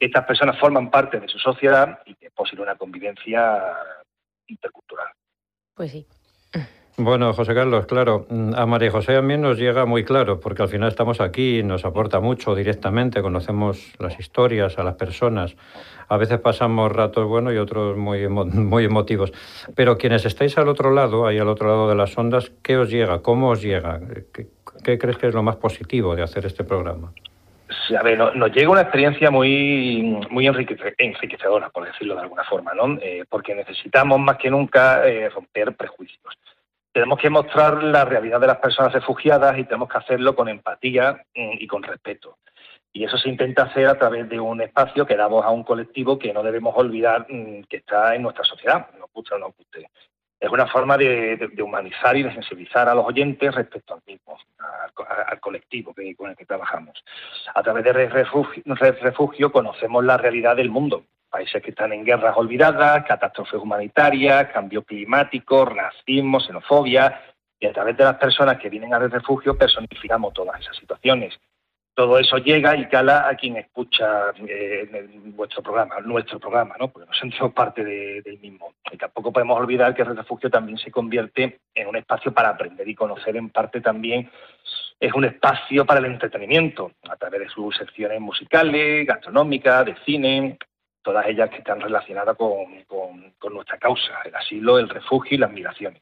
estas 0.05 0.25
personas 0.25 0.59
forman 0.59 0.89
parte 0.89 1.19
de 1.19 1.27
su 1.27 1.37
sociedad 1.37 1.99
y 2.05 2.15
que 2.15 2.27
es 2.27 2.33
posible 2.33 2.63
una 2.63 2.75
convivencia 2.75 3.61
intercultural. 4.47 5.09
Pues 5.75 5.91
sí. 5.91 6.07
Bueno, 6.97 7.33
José 7.33 7.55
Carlos, 7.55 7.85
claro, 7.85 8.27
a 8.55 8.65
María 8.65 8.91
José 8.91 9.15
a 9.15 9.21
mí 9.21 9.37
nos 9.37 9.57
llega 9.57 9.85
muy 9.85 10.03
claro, 10.03 10.39
porque 10.39 10.61
al 10.61 10.67
final 10.67 10.89
estamos 10.89 11.21
aquí, 11.21 11.63
nos 11.63 11.85
aporta 11.85 12.19
mucho 12.19 12.53
directamente, 12.53 13.21
conocemos 13.21 13.93
las 13.97 14.19
historias, 14.19 14.77
a 14.77 14.83
las 14.83 14.95
personas, 14.95 15.55
a 16.09 16.17
veces 16.17 16.39
pasamos 16.39 16.91
ratos 16.91 17.25
buenos 17.27 17.53
y 17.53 17.57
otros 17.57 17.97
muy, 17.97 18.27
muy 18.27 18.83
emotivos, 18.83 19.31
pero 19.73 19.97
quienes 19.97 20.25
estáis 20.25 20.57
al 20.57 20.67
otro 20.67 20.91
lado, 20.91 21.25
ahí 21.25 21.39
al 21.39 21.47
otro 21.47 21.69
lado 21.69 21.89
de 21.89 21.95
las 21.95 22.15
ondas, 22.17 22.51
¿qué 22.61 22.77
os 22.77 22.89
llega? 22.89 23.21
¿Cómo 23.21 23.49
os 23.49 23.61
llega? 23.61 23.99
qué 24.83 24.97
crees 24.97 25.17
que 25.17 25.27
es 25.27 25.33
lo 25.33 25.43
más 25.43 25.55
positivo 25.55 26.15
de 26.15 26.23
hacer 26.23 26.45
este 26.45 26.63
programa? 26.63 27.13
A 27.97 28.03
ver, 28.03 28.17
nos, 28.17 28.51
llega 28.51 28.69
una 28.69 28.81
experiencia 28.81 29.31
muy, 29.31 30.19
muy 30.29 30.47
enriquecedora, 30.47 31.69
por 31.69 31.85
decirlo 31.85 32.15
de 32.15 32.21
alguna 32.21 32.43
forma, 32.43 32.73
¿no? 32.73 32.97
Eh, 33.01 33.25
porque 33.29 33.55
necesitamos 33.55 34.19
más 34.19 34.37
que 34.37 34.49
nunca 34.49 35.07
eh, 35.07 35.29
romper 35.29 35.75
prejuicios. 35.75 36.37
Tenemos 36.91 37.19
que 37.19 37.29
mostrar 37.29 37.81
la 37.83 38.05
realidad 38.05 38.39
de 38.39 38.47
las 38.47 38.57
personas 38.57 38.93
refugiadas 38.93 39.57
y 39.57 39.63
tenemos 39.63 39.89
que 39.89 39.97
hacerlo 39.97 40.35
con 40.35 40.49
empatía 40.49 41.23
mm, 41.35 41.53
y 41.59 41.67
con 41.67 41.83
respeto. 41.83 42.37
Y 42.93 43.05
eso 43.05 43.17
se 43.17 43.29
intenta 43.29 43.63
hacer 43.63 43.87
a 43.87 43.97
través 43.97 44.27
de 44.27 44.39
un 44.39 44.61
espacio 44.61 45.05
que 45.05 45.15
damos 45.15 45.45
a 45.45 45.49
un 45.49 45.63
colectivo 45.63 46.19
que 46.19 46.33
no 46.33 46.43
debemos 46.43 46.73
olvidar 46.75 47.25
mm, 47.29 47.63
que 47.69 47.77
está 47.77 48.15
en 48.15 48.23
nuestra 48.23 48.43
sociedad, 48.43 48.87
nos 48.99 49.11
guste 49.13 49.35
o 49.35 49.39
no 49.39 49.47
nos 49.47 49.57
guste. 49.57 49.87
Es 50.41 50.49
una 50.49 50.65
forma 50.65 50.97
de, 50.97 51.49
humanizar 51.63 52.17
y 52.17 52.23
de 52.23 52.33
sensibilizar 52.33 52.89
a 52.89 52.95
los 52.95 53.05
oyentes 53.05 53.53
respecto 53.53 53.93
al 53.93 54.01
mismo, 54.07 54.39
al, 55.27 55.39
colectivo 55.39 55.93
con 56.17 56.31
el 56.31 56.35
que 56.35 56.45
trabajamos. 56.45 57.03
A 57.53 57.61
través 57.61 57.83
de 57.83 57.93
refugio, 57.93 58.63
refugio 58.65 59.51
conocemos 59.51 60.03
la 60.03 60.17
realidad 60.17 60.55
del 60.55 60.71
mundo, 60.71 61.05
países 61.29 61.61
que 61.61 61.69
están 61.69 61.93
en 61.93 62.03
guerras 62.03 62.35
olvidadas, 62.35 63.05
catástrofes 63.05 63.61
humanitarias, 63.61 64.51
cambio 64.51 64.81
climático, 64.81 65.63
racismo, 65.63 66.39
xenofobia, 66.39 67.21
y 67.59 67.67
a 67.67 67.73
través 67.73 67.95
de 67.95 68.03
las 68.03 68.15
personas 68.15 68.57
que 68.57 68.69
vienen 68.69 68.95
a 68.95 68.99
refugio 68.99 69.55
personificamos 69.55 70.33
todas 70.33 70.59
esas 70.59 70.75
situaciones 70.75 71.39
todo 71.93 72.17
eso 72.17 72.37
llega 72.37 72.75
y 72.75 72.87
cala 72.87 73.27
a 73.27 73.35
quien 73.35 73.57
escucha 73.57 74.31
eh, 74.47 75.09
vuestro 75.35 75.61
programa, 75.61 75.99
nuestro 75.99 76.39
programa, 76.39 76.75
¿no? 76.79 76.89
porque 76.89 77.07
nos 77.07 77.17
sentimos 77.17 77.53
parte 77.53 77.83
del 77.83 78.39
mismo. 78.39 78.73
Y 78.91 78.97
tampoco 78.97 79.31
podemos 79.33 79.59
olvidar 79.59 79.93
que 79.93 80.03
el 80.03 80.15
refugio 80.15 80.49
también 80.49 80.77
se 80.77 80.91
convierte 80.91 81.59
en 81.75 81.87
un 81.87 81.97
espacio 81.97 82.33
para 82.33 82.49
aprender 82.49 82.87
y 82.87 82.95
conocer, 82.95 83.35
en 83.35 83.49
parte 83.49 83.81
también 83.81 84.29
es 84.99 85.13
un 85.13 85.25
espacio 85.25 85.85
para 85.85 85.99
el 85.99 86.05
entretenimiento, 86.05 86.91
a 87.09 87.15
través 87.15 87.41
de 87.41 87.49
sus 87.49 87.75
secciones 87.75 88.21
musicales, 88.21 89.05
gastronómicas, 89.05 89.85
de 89.85 89.95
cine, 90.05 90.57
todas 91.01 91.25
ellas 91.25 91.49
que 91.49 91.57
están 91.57 91.81
relacionadas 91.81 92.37
con, 92.37 92.83
con 93.39 93.53
nuestra 93.53 93.79
causa, 93.79 94.13
el 94.23 94.35
asilo, 94.35 94.77
el 94.77 94.89
refugio 94.89 95.35
y 95.35 95.39
las 95.39 95.51
migraciones. 95.51 96.01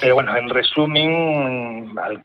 Pero 0.00 0.14
bueno, 0.14 0.36
en 0.36 0.48
resumen, 0.48 1.94
al, 1.98 2.24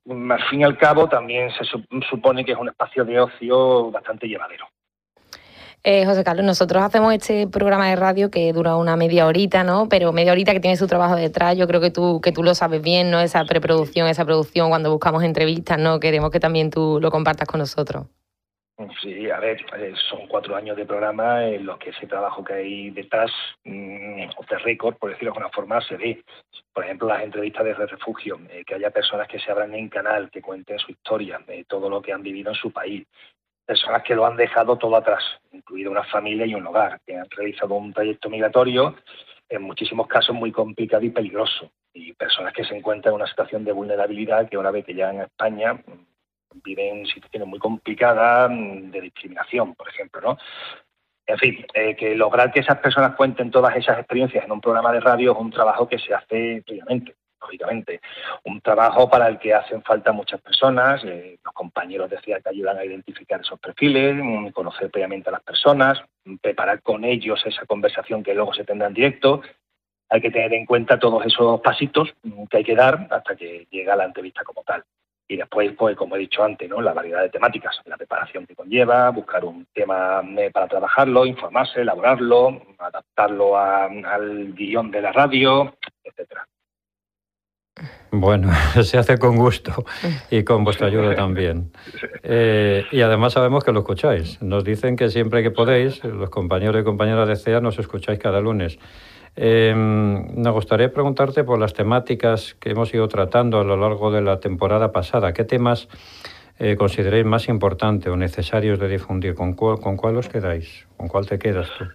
fin 0.50 0.62
y 0.62 0.64
al 0.64 0.78
cabo, 0.78 1.08
también 1.08 1.50
se 1.52 1.64
supone 2.10 2.44
que 2.44 2.52
es 2.52 2.58
un 2.58 2.70
espacio 2.70 3.06
de 3.06 3.20
ocio 3.20 3.92
bastante 3.92 4.28
llevadero. 4.28 4.68
Eh, 5.86 6.06
José 6.06 6.24
Carlos, 6.24 6.46
nosotros 6.46 6.82
hacemos 6.82 7.14
este 7.14 7.46
programa 7.46 7.90
de 7.90 7.98
radio 7.98 8.32
que 8.32 8.54
dura 8.54 8.78
una 8.78 8.96
media 8.96 9.28
horita, 9.28 9.66
¿no? 9.66 9.90
Pero 9.90 10.14
media 10.14 10.32
horita 10.32 10.54
que 10.54 10.62
tiene 10.62 10.78
su 10.78 10.88
trabajo 10.88 11.18
detrás, 11.18 11.58
yo 11.58 11.68
creo 11.68 11.82
que 11.82 11.92
tú, 11.92 12.22
que 12.22 12.32
tú 12.32 12.42
lo 12.42 12.56
sabes 12.56 12.82
bien, 12.82 13.12
¿no? 13.12 13.20
Esa 13.20 13.44
preproducción, 13.44 14.08
esa 14.08 14.24
producción, 14.24 14.70
cuando 14.70 14.92
buscamos 14.92 15.24
entrevistas, 15.24 15.78
¿no? 15.78 16.00
Queremos 16.00 16.32
que 16.32 16.40
también 16.40 16.70
tú 16.70 17.00
lo 17.02 17.12
compartas 17.12 17.50
con 17.50 17.60
nosotros. 17.60 18.08
Sí, 19.02 19.30
a 19.30 19.40
ver, 19.40 19.64
eh, 19.78 19.94
son 20.10 20.28
cuatro 20.28 20.56
años 20.56 20.76
de 20.76 20.86
programa 20.86 21.46
en 21.46 21.64
los 21.64 21.78
que 21.78 21.92
ese 21.92 22.08
trabajo 22.08 22.44
que 22.44 22.54
hay 22.54 22.90
detrás, 22.90 23.32
mm, 23.64 24.30
of 24.36 24.48
the 24.48 24.58
record, 24.58 24.98
por 24.98 25.12
decirlo 25.12 25.32
de 25.32 25.38
alguna 25.38 25.54
forma, 25.54 25.80
se 25.82 25.96
ve. 25.96 26.24
Por 26.74 26.84
ejemplo, 26.84 27.08
las 27.08 27.22
entrevistas 27.22 27.66
de 27.66 27.74
refugio, 27.76 28.40
eh, 28.50 28.64
que 28.66 28.74
haya 28.74 28.90
personas 28.90 29.28
que 29.28 29.40
se 29.40 29.52
abran 29.52 29.76
en 29.76 29.90
canal, 29.90 30.32
que 30.32 30.42
cuenten 30.42 30.80
su 30.80 30.92
historia, 30.92 31.40
de 31.46 31.66
todo 31.66 31.88
lo 31.88 32.02
que 32.02 32.14
han 32.14 32.24
vivido 32.24 32.50
en 32.50 32.56
su 32.56 32.72
país. 32.72 33.06
Personas 33.64 34.02
que 34.02 34.16
lo 34.16 34.26
han 34.26 34.36
dejado 34.36 34.76
todo 34.78 34.96
atrás, 34.96 35.24
incluido 35.52 35.92
una 35.92 36.04
familia 36.06 36.46
y 36.48 36.56
un 36.56 36.66
hogar, 36.66 37.00
que 37.06 37.16
han 37.16 37.30
realizado 37.30 37.76
un 37.76 37.94
trayecto 37.94 38.30
migratorio, 38.30 38.96
en 39.50 39.62
muchísimos 39.62 40.08
casos 40.08 40.36
muy 40.36 40.52
complicado 40.52 41.06
y 41.06 41.12
peligroso. 41.12 41.72
Y 41.94 42.14
personas 42.14 42.54
que 42.54 42.66
se 42.66 42.76
encuentran 42.76 43.14
en 43.14 43.22
una 43.22 43.28
situación 43.28 43.64
de 43.64 43.72
vulnerabilidad 43.72 44.50
que 44.50 44.58
una 44.58 44.72
vez 44.72 44.84
que 44.84 44.96
llegan 44.96 45.20
a 45.20 45.26
España 45.26 45.80
viven 46.64 47.06
situaciones 47.06 47.48
muy 47.48 47.60
complicadas 47.60 48.50
mm, 48.52 48.92
de 48.92 49.02
discriminación, 49.02 49.76
por 49.76 49.90
ejemplo, 49.90 50.22
¿no? 50.22 50.38
En 51.26 51.38
fin, 51.38 51.66
eh, 51.74 51.96
que 51.96 52.16
lograr 52.16 52.52
que 52.52 52.60
esas 52.60 52.80
personas 52.80 53.16
cuenten 53.16 53.50
todas 53.50 53.76
esas 53.78 53.98
experiencias 53.98 54.44
en 54.44 54.52
un 54.52 54.60
programa 54.60 54.92
de 54.92 55.00
radio 55.00 55.32
es 55.32 55.38
un 55.38 55.52
trabajo 55.52 55.88
que 55.88 55.98
se 55.98 56.14
hace 56.14 56.62
previamente, 56.66 57.16
lógicamente. 57.40 58.02
Un 58.44 58.60
trabajo 58.60 59.10
para 59.10 59.28
el 59.30 59.40
que 59.40 59.54
hacen 59.54 59.82
falta 59.84 60.12
muchas 60.12 60.42
personas. 60.42 61.02
Eh, 61.06 61.38
los 61.44 61.54
compañeros 61.54 62.10
decía 62.10 62.42
que 62.42 62.50
ayudan 62.50 62.78
a 62.78 62.84
identificar 62.84 63.40
esos 63.40 63.58
perfiles, 63.60 64.16
mm, 64.22 64.50
conocer 64.50 64.92
previamente 64.92 65.30
a 65.30 65.34
las 65.34 65.44
personas, 65.44 66.02
preparar 66.42 66.82
con 66.82 67.06
ellos 67.06 67.42
esa 67.46 67.66
conversación 67.66 68.22
que 68.22 68.34
luego 68.34 68.54
se 68.54 68.66
tendrá 68.66 68.88
en 68.88 68.94
directo. 68.94 69.42
Hay 70.10 70.20
que 70.20 70.30
tener 70.30 70.54
en 70.54 70.66
cuenta 70.66 71.00
todos 71.00 71.26
esos 71.26 71.62
pasitos 71.62 72.14
mm, 72.24 72.46
que 72.48 72.58
hay 72.58 72.64
que 72.66 72.76
dar 72.76 73.08
hasta 73.10 73.36
que 73.38 73.66
llega 73.72 73.96
la 73.96 74.06
entrevista 74.06 74.44
como 74.44 74.62
tal. 74.64 74.84
Y 75.34 75.38
después, 75.38 75.72
pues, 75.76 75.98
como 75.98 76.16
he 76.16 76.20
dicho 76.20 76.44
antes, 76.44 76.70
¿no? 76.70 76.80
la 76.80 76.94
variedad 76.94 77.24
de 77.24 77.30
temáticas, 77.30 77.76
la 77.86 77.98
preparación 77.98 78.46
que 78.46 78.54
conlleva, 78.54 79.10
buscar 79.10 79.44
un 79.44 79.66
tema 79.74 80.22
eh, 80.38 80.52
para 80.54 80.68
trabajarlo, 80.68 81.26
informarse, 81.26 81.82
elaborarlo, 81.82 82.62
adaptarlo 82.78 83.58
al 83.58 84.54
guion 84.54 84.92
de 84.92 85.02
la 85.02 85.12
radio, 85.12 85.76
etcétera. 86.04 86.48
Bueno, 88.12 88.52
se 88.84 89.00
hace 89.00 89.18
con 89.18 89.36
gusto 89.38 89.74
y 90.30 90.44
con 90.44 90.64
vuestra 90.64 90.86
ayuda 90.86 91.16
también. 91.16 91.72
Eh, 92.22 92.86
y 92.92 93.02
además 93.02 93.34
sabemos 93.34 93.64
que 93.64 93.72
lo 93.72 93.80
escucháis. 93.80 94.40
Nos 94.40 94.64
dicen 94.64 94.96
que 94.96 95.10
siempre 95.10 95.42
que 95.42 95.50
podéis, 95.50 96.04
los 96.04 96.30
compañeros 96.30 96.80
y 96.80 96.84
compañeras 96.84 97.28
de 97.28 97.38
CEA 97.38 97.60
nos 97.60 97.80
escucháis 97.80 98.20
cada 98.20 98.40
lunes. 98.40 98.78
Eh, 99.36 99.74
me 99.76 100.50
gustaría 100.52 100.92
preguntarte 100.92 101.44
por 101.44 101.60
las 101.60 101.74
temáticas 101.74 102.56
que 102.60 102.72
hemos 102.72 102.94
ido 102.94 103.08
tratando 103.08 103.60
a 103.60 103.64
lo 103.64 103.78
largo 103.78 104.12
de 104.12 104.22
la 104.22 104.40
temporada 104.40 104.92
pasada. 104.92 105.34
¿Qué 105.34 105.44
temas 105.44 105.88
eh, 106.60 106.76
consideréis 106.76 107.26
más 107.26 107.48
importantes 107.50 108.12
o 108.12 108.16
necesarios 108.16 108.80
de 108.80 108.88
difundir? 108.88 109.34
¿Con 109.34 109.54
cuál, 109.54 109.80
¿Con 109.80 109.98
cuál 109.98 110.18
os 110.18 110.30
quedáis? 110.30 110.88
¿Con 110.98 111.08
cuál 111.08 111.26
te 111.28 111.40
quedas 111.40 111.70
tú? 111.78 111.86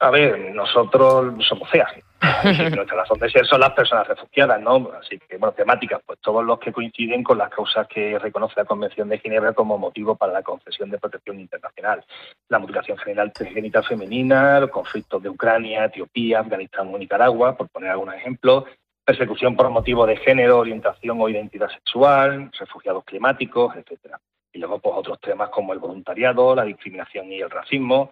A 0.00 0.10
ver, 0.10 0.54
nosotros 0.54 1.34
somos 1.46 1.68
CEA. 1.70 1.86
Nuestra 2.20 2.96
razón 2.96 3.18
de 3.18 3.30
ser 3.30 3.46
son 3.46 3.60
las 3.60 3.72
personas 3.72 4.06
refugiadas, 4.08 4.60
¿no? 4.60 4.90
Así 5.00 5.18
que, 5.18 5.36
bueno, 5.36 5.52
temáticas, 5.52 6.00
pues 6.04 6.18
todos 6.20 6.44
los 6.44 6.58
que 6.58 6.72
coinciden 6.72 7.22
con 7.22 7.38
las 7.38 7.48
causas 7.50 7.86
que 7.86 8.18
reconoce 8.18 8.54
la 8.56 8.64
Convención 8.64 9.08
de 9.08 9.18
Ginebra 9.18 9.52
como 9.52 9.78
motivo 9.78 10.16
para 10.16 10.32
la 10.32 10.42
concesión 10.42 10.90
de 10.90 10.98
protección 10.98 11.38
internacional. 11.38 12.04
La 12.48 12.58
mutilación 12.58 12.98
genital 12.98 13.84
femenina, 13.84 14.60
los 14.60 14.70
conflictos 14.70 15.22
de 15.22 15.28
Ucrania, 15.28 15.84
Etiopía, 15.84 16.40
Afganistán 16.40 16.92
o 16.92 16.98
Nicaragua, 16.98 17.56
por 17.56 17.68
poner 17.68 17.90
algunos 17.90 18.16
ejemplos, 18.16 18.64
persecución 19.04 19.56
por 19.56 19.70
motivo 19.70 20.04
de 20.04 20.16
género, 20.16 20.58
orientación 20.58 21.20
o 21.20 21.28
identidad 21.28 21.68
sexual, 21.70 22.50
refugiados 22.58 23.04
climáticos, 23.04 23.76
etcétera. 23.76 24.20
Y 24.52 24.58
luego, 24.58 24.80
pues 24.80 24.94
otros 24.96 25.20
temas 25.20 25.50
como 25.50 25.72
el 25.72 25.78
voluntariado, 25.78 26.54
la 26.54 26.64
discriminación 26.64 27.32
y 27.32 27.40
el 27.40 27.50
racismo, 27.50 28.10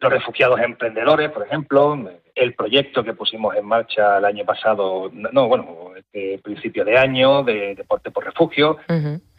los 0.00 0.12
refugiados 0.12 0.60
emprendedores, 0.60 1.30
por 1.30 1.46
ejemplo, 1.46 2.10
el 2.34 2.54
proyecto 2.54 3.04
que 3.04 3.12
pusimos 3.12 3.54
en 3.54 3.66
marcha 3.66 4.18
el 4.18 4.24
año 4.24 4.44
pasado, 4.44 5.10
no, 5.12 5.46
bueno, 5.46 5.90
este 5.96 6.38
principio 6.38 6.84
de 6.84 6.96
año, 6.96 7.42
de 7.42 7.74
deporte 7.74 8.10
por 8.10 8.24
refugio, 8.24 8.78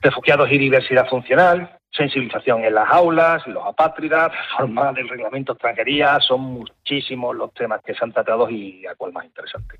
refugiados 0.02 0.52
y 0.52 0.58
diversidad 0.60 1.08
funcional, 1.08 1.80
sensibilización 1.92 2.64
en 2.64 2.76
las 2.76 2.90
aulas, 2.90 3.46
los 3.48 3.66
apátridas, 3.66 4.32
reforma 4.32 4.94
del 4.94 5.10
reglamento 5.10 5.54
extranjería, 5.54 6.20
son 6.20 6.42
muchísimos 6.42 7.36
los 7.36 7.54
temas 7.54 7.82
que 7.84 7.96
se 7.96 8.04
han 8.04 8.14
tratado 8.14 8.50
y 8.50 8.86
a 8.86 8.96
cuál 8.96 9.14
más 9.14 9.26
interesante. 9.26 9.78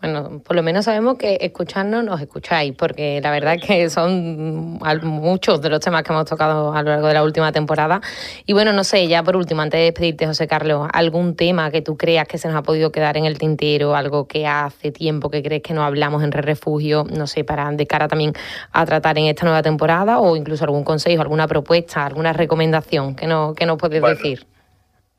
Bueno, 0.00 0.40
por 0.42 0.56
lo 0.56 0.62
menos 0.62 0.86
sabemos 0.86 1.18
que 1.18 1.36
escuchando 1.42 2.02
nos 2.02 2.22
escucháis, 2.22 2.72
porque 2.74 3.20
la 3.22 3.30
verdad 3.30 3.56
es 3.56 3.62
que 3.62 3.90
son 3.90 4.78
muchos 5.02 5.60
de 5.60 5.68
los 5.68 5.80
temas 5.80 6.04
que 6.04 6.12
hemos 6.12 6.24
tocado 6.24 6.72
a 6.72 6.82
lo 6.82 6.88
largo 6.88 7.08
de 7.08 7.14
la 7.14 7.22
última 7.22 7.52
temporada. 7.52 8.00
Y 8.46 8.54
bueno, 8.54 8.72
no 8.72 8.82
sé, 8.82 9.08
ya 9.08 9.22
por 9.22 9.36
último, 9.36 9.60
antes 9.60 9.78
de 9.78 9.84
despedirte, 9.84 10.26
José 10.26 10.48
Carlos, 10.48 10.88
algún 10.90 11.36
tema 11.36 11.70
que 11.70 11.82
tú 11.82 11.98
creas 11.98 12.26
que 12.26 12.38
se 12.38 12.48
nos 12.48 12.56
ha 12.56 12.62
podido 12.62 12.90
quedar 12.90 13.18
en 13.18 13.26
el 13.26 13.36
tintero, 13.36 13.94
algo 13.94 14.26
que 14.26 14.46
hace 14.46 14.90
tiempo 14.90 15.30
que 15.30 15.42
crees 15.42 15.62
que 15.62 15.74
no 15.74 15.82
hablamos 15.82 16.24
en 16.24 16.32
Re 16.32 16.40
Refugio, 16.40 17.04
no 17.04 17.26
sé, 17.26 17.44
para 17.44 17.70
de 17.70 17.86
cara 17.86 18.08
también 18.08 18.32
a 18.72 18.86
tratar 18.86 19.18
en 19.18 19.26
esta 19.26 19.44
nueva 19.44 19.62
temporada, 19.62 20.18
o 20.18 20.34
incluso 20.34 20.64
algún 20.64 20.82
consejo, 20.82 21.20
alguna 21.20 21.46
propuesta, 21.46 22.06
alguna 22.06 22.32
recomendación 22.32 23.14
que, 23.14 23.26
no, 23.26 23.54
que 23.54 23.66
nos 23.66 23.76
puedes 23.76 24.02
decir. 24.02 24.46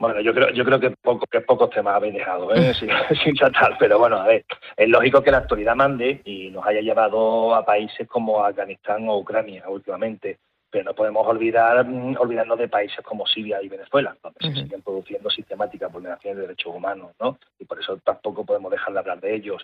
Bueno, 0.01 0.19
yo 0.19 0.33
creo, 0.33 0.49
yo 0.49 0.65
creo 0.65 0.79
que, 0.79 0.89
poco, 0.89 1.27
que 1.27 1.41
pocos 1.41 1.69
temas 1.69 1.95
habéis 1.95 2.15
dejado 2.15 2.51
¿eh? 2.55 2.73
sin, 3.23 3.35
tratar, 3.35 3.77
pero 3.77 3.99
bueno, 3.99 4.17
a 4.17 4.25
ver, 4.25 4.43
es 4.75 4.89
lógico 4.89 5.21
que 5.21 5.29
la 5.29 5.37
actualidad 5.37 5.75
mande 5.75 6.21
y 6.25 6.49
nos 6.49 6.65
haya 6.65 6.81
llevado 6.81 7.53
a 7.53 7.63
países 7.63 8.07
como 8.07 8.43
Afganistán 8.43 9.07
o 9.07 9.19
Ucrania 9.19 9.63
últimamente, 9.69 10.39
pero 10.71 10.85
no 10.85 10.95
podemos 10.95 11.27
olvidar 11.27 11.85
mm, 11.85 12.17
olvidarnos 12.19 12.57
de 12.57 12.67
países 12.67 13.05
como 13.05 13.27
Siria 13.27 13.61
y 13.61 13.69
Venezuela, 13.69 14.17
donde 14.23 14.39
se 14.41 14.63
siguen 14.63 14.81
produciendo 14.81 15.29
sistemáticas 15.29 15.91
vulneraciones 15.91 16.37
de 16.37 16.47
derechos 16.47 16.75
humanos, 16.75 17.11
¿no? 17.19 17.37
Y 17.59 17.65
por 17.65 17.79
eso 17.79 17.95
tampoco 18.03 18.43
podemos 18.43 18.71
dejar 18.71 18.93
de 18.93 18.99
hablar 18.99 19.19
de 19.19 19.35
ellos. 19.35 19.63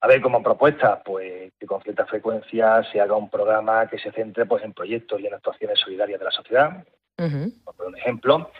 A 0.00 0.08
ver, 0.08 0.20
como 0.20 0.42
propuesta, 0.42 1.00
pues 1.00 1.52
que 1.60 1.66
con 1.66 1.80
cierta 1.82 2.06
frecuencia 2.06 2.82
se 2.90 3.00
haga 3.00 3.14
un 3.14 3.30
programa 3.30 3.86
que 3.86 4.00
se 4.00 4.10
centre 4.10 4.46
pues 4.46 4.64
en 4.64 4.72
proyectos 4.72 5.20
y 5.20 5.28
en 5.28 5.34
actuaciones 5.34 5.78
solidarias 5.78 6.18
de 6.18 6.24
la 6.24 6.32
sociedad. 6.32 6.84
Por 7.16 7.86
un 7.86 7.96
ejemplo, 7.96 8.50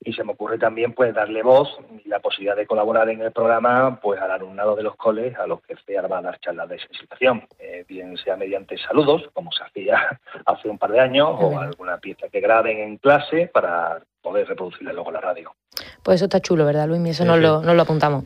y 0.00 0.12
se 0.12 0.24
me 0.24 0.32
ocurre 0.32 0.58
también 0.58 0.92
pues 0.92 1.14
darle 1.14 1.42
voz 1.42 1.68
y 2.04 2.08
la 2.08 2.20
posibilidad 2.20 2.56
de 2.56 2.66
colaborar 2.66 3.08
en 3.08 3.20
el 3.20 3.32
programa 3.32 3.98
pues 4.00 4.20
al 4.20 4.30
alumnado 4.30 4.76
de 4.76 4.84
los 4.84 4.96
coles 4.96 5.36
a 5.38 5.46
los 5.46 5.60
que 5.62 5.74
se 5.74 6.00
va 6.00 6.18
a 6.18 6.22
dar 6.22 6.38
charlas 6.40 6.68
de 6.68 6.78
sensibilización, 6.78 7.46
eh, 7.58 7.84
bien 7.88 8.16
sea 8.16 8.36
mediante 8.36 8.78
saludos, 8.78 9.28
como 9.32 9.50
se 9.52 9.64
hacía 9.64 10.20
hace 10.46 10.68
un 10.68 10.78
par 10.78 10.92
de 10.92 11.00
años, 11.00 11.28
o 11.38 11.58
alguna 11.58 11.98
pieza 11.98 12.28
que 12.28 12.40
graben 12.40 12.78
en 12.78 12.96
clase 12.98 13.50
para 13.52 14.00
poder 14.22 14.46
reproducirle 14.46 14.92
luego 14.92 15.08
en 15.08 15.14
la 15.14 15.20
radio. 15.20 15.52
Pues 16.02 16.16
eso 16.16 16.24
está 16.24 16.40
chulo, 16.40 16.64
¿verdad, 16.64 16.88
Luis? 16.88 17.06
Eso 17.06 17.24
no 17.24 17.36
Lo, 17.36 17.62
lo, 17.62 17.82
apuntamos. 17.82 18.24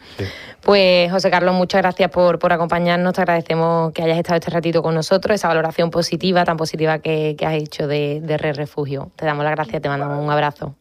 Pues, 0.62 1.10
José 1.10 1.30
Carlos, 1.30 1.54
muchas 1.54 1.82
gracias 1.82 2.10
por, 2.10 2.38
por, 2.38 2.52
acompañarnos. 2.52 3.12
Te 3.12 3.20
agradecemos 3.22 3.92
que 3.92 4.02
hayas 4.02 4.18
estado 4.18 4.38
este 4.38 4.50
ratito 4.50 4.82
con 4.82 4.94
nosotros, 4.94 5.34
esa 5.34 5.48
valoración 5.48 5.90
positiva, 5.90 6.44
tan 6.44 6.56
positiva 6.56 6.98
que, 7.00 7.36
has 7.44 7.54
hecho 7.54 7.86
de, 7.86 8.20
de 8.22 8.38
Re 8.38 8.52
Refugio. 8.52 9.10
Te 9.16 9.26
damos 9.26 9.44
las 9.44 9.54
gracias, 9.54 9.82
te 9.82 9.88
mandamos 9.88 10.22
un 10.22 10.30
abrazo. 10.30 10.76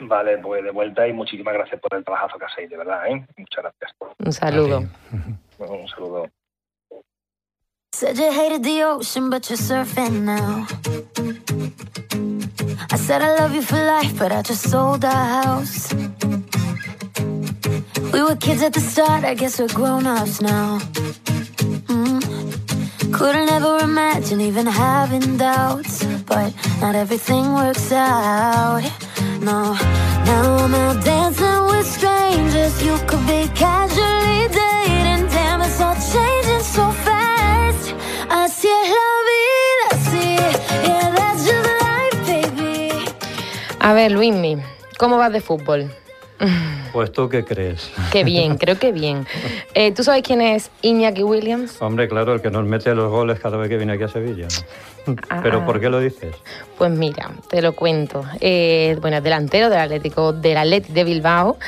Vale, 0.00 0.38
pues 0.38 0.62
de 0.64 0.70
vuelta 0.70 1.06
y 1.06 1.12
muchísimas 1.12 1.54
gracias 1.54 1.80
por 1.80 1.94
el 1.96 2.04
trabajazo 2.04 2.38
que 2.38 2.44
hacéis, 2.44 2.70
de 2.70 2.76
verdad, 2.76 3.06
¿eh? 3.08 3.26
Muchas 3.36 3.64
gracias. 3.64 3.92
Un 4.18 4.32
saludo. 4.32 4.82
Bueno, 5.58 5.74
un 5.74 5.88
saludo. 5.88 6.28
Said 7.92 8.16
you 8.16 8.30
hated 8.30 8.62
the 8.62 8.84
ocean, 8.84 9.28
but 9.28 9.50
you're 9.50 9.56
surfing 9.56 10.22
now. 10.22 10.68
I 12.92 12.96
said 12.96 13.22
I 13.22 13.34
love 13.40 13.52
you 13.56 13.62
for 13.62 13.76
life, 13.76 14.16
but 14.16 14.30
I 14.30 14.42
just 14.42 14.70
sold 14.70 15.04
our 15.04 15.42
house. 15.42 15.92
We 18.12 18.22
were 18.22 18.36
kids 18.36 18.62
at 18.62 18.72
the 18.72 18.80
start, 18.80 19.24
I 19.24 19.34
guess 19.34 19.58
we're 19.58 19.66
grown 19.74 20.06
ups 20.06 20.40
now. 20.40 20.78
Mm. 21.88 23.12
Couldn't 23.12 23.48
ever 23.48 23.80
imagine 23.80 24.40
even 24.42 24.66
having 24.66 25.36
doubts, 25.36 26.04
but 26.24 26.54
not 26.80 26.94
everything 26.94 27.52
works 27.54 27.90
out. 27.90 28.84
A 43.80 43.92
ver, 43.94 44.12
Luismi, 44.12 44.58
¿cómo 44.98 45.16
vas 45.16 45.32
de 45.32 45.40
fútbol? 45.40 45.90
Pues 46.98 47.12
tú 47.12 47.28
qué 47.28 47.44
crees. 47.44 47.92
Qué 48.10 48.24
bien, 48.24 48.56
creo 48.58 48.76
que 48.76 48.90
bien. 48.90 49.24
Eh, 49.74 49.92
¿Tú 49.92 50.02
sabes 50.02 50.22
quién 50.24 50.40
es 50.40 50.72
Iñaki 50.82 51.22
Williams? 51.22 51.80
Hombre, 51.80 52.08
claro, 52.08 52.34
el 52.34 52.40
que 52.40 52.50
nos 52.50 52.64
mete 52.64 52.92
los 52.96 53.08
goles 53.08 53.38
cada 53.38 53.56
vez 53.56 53.68
que 53.68 53.76
viene 53.76 53.92
aquí 53.92 54.02
a 54.02 54.08
Sevilla. 54.08 54.48
Pero 55.42 55.60
Ah. 55.60 55.64
¿por 55.66 55.78
qué 55.80 55.88
lo 55.88 56.00
dices? 56.00 56.34
Pues 56.76 56.90
mira, 56.90 57.30
te 57.48 57.62
lo 57.62 57.74
cuento. 57.74 58.24
Eh, 58.40 58.96
bueno, 59.00 59.18
es 59.18 59.22
delantero 59.22 59.70
del 59.70 59.78
Atlético 59.78 60.32
del 60.32 60.56
Athletic 60.56 60.92
de 60.92 61.04
Bilbao. 61.04 61.58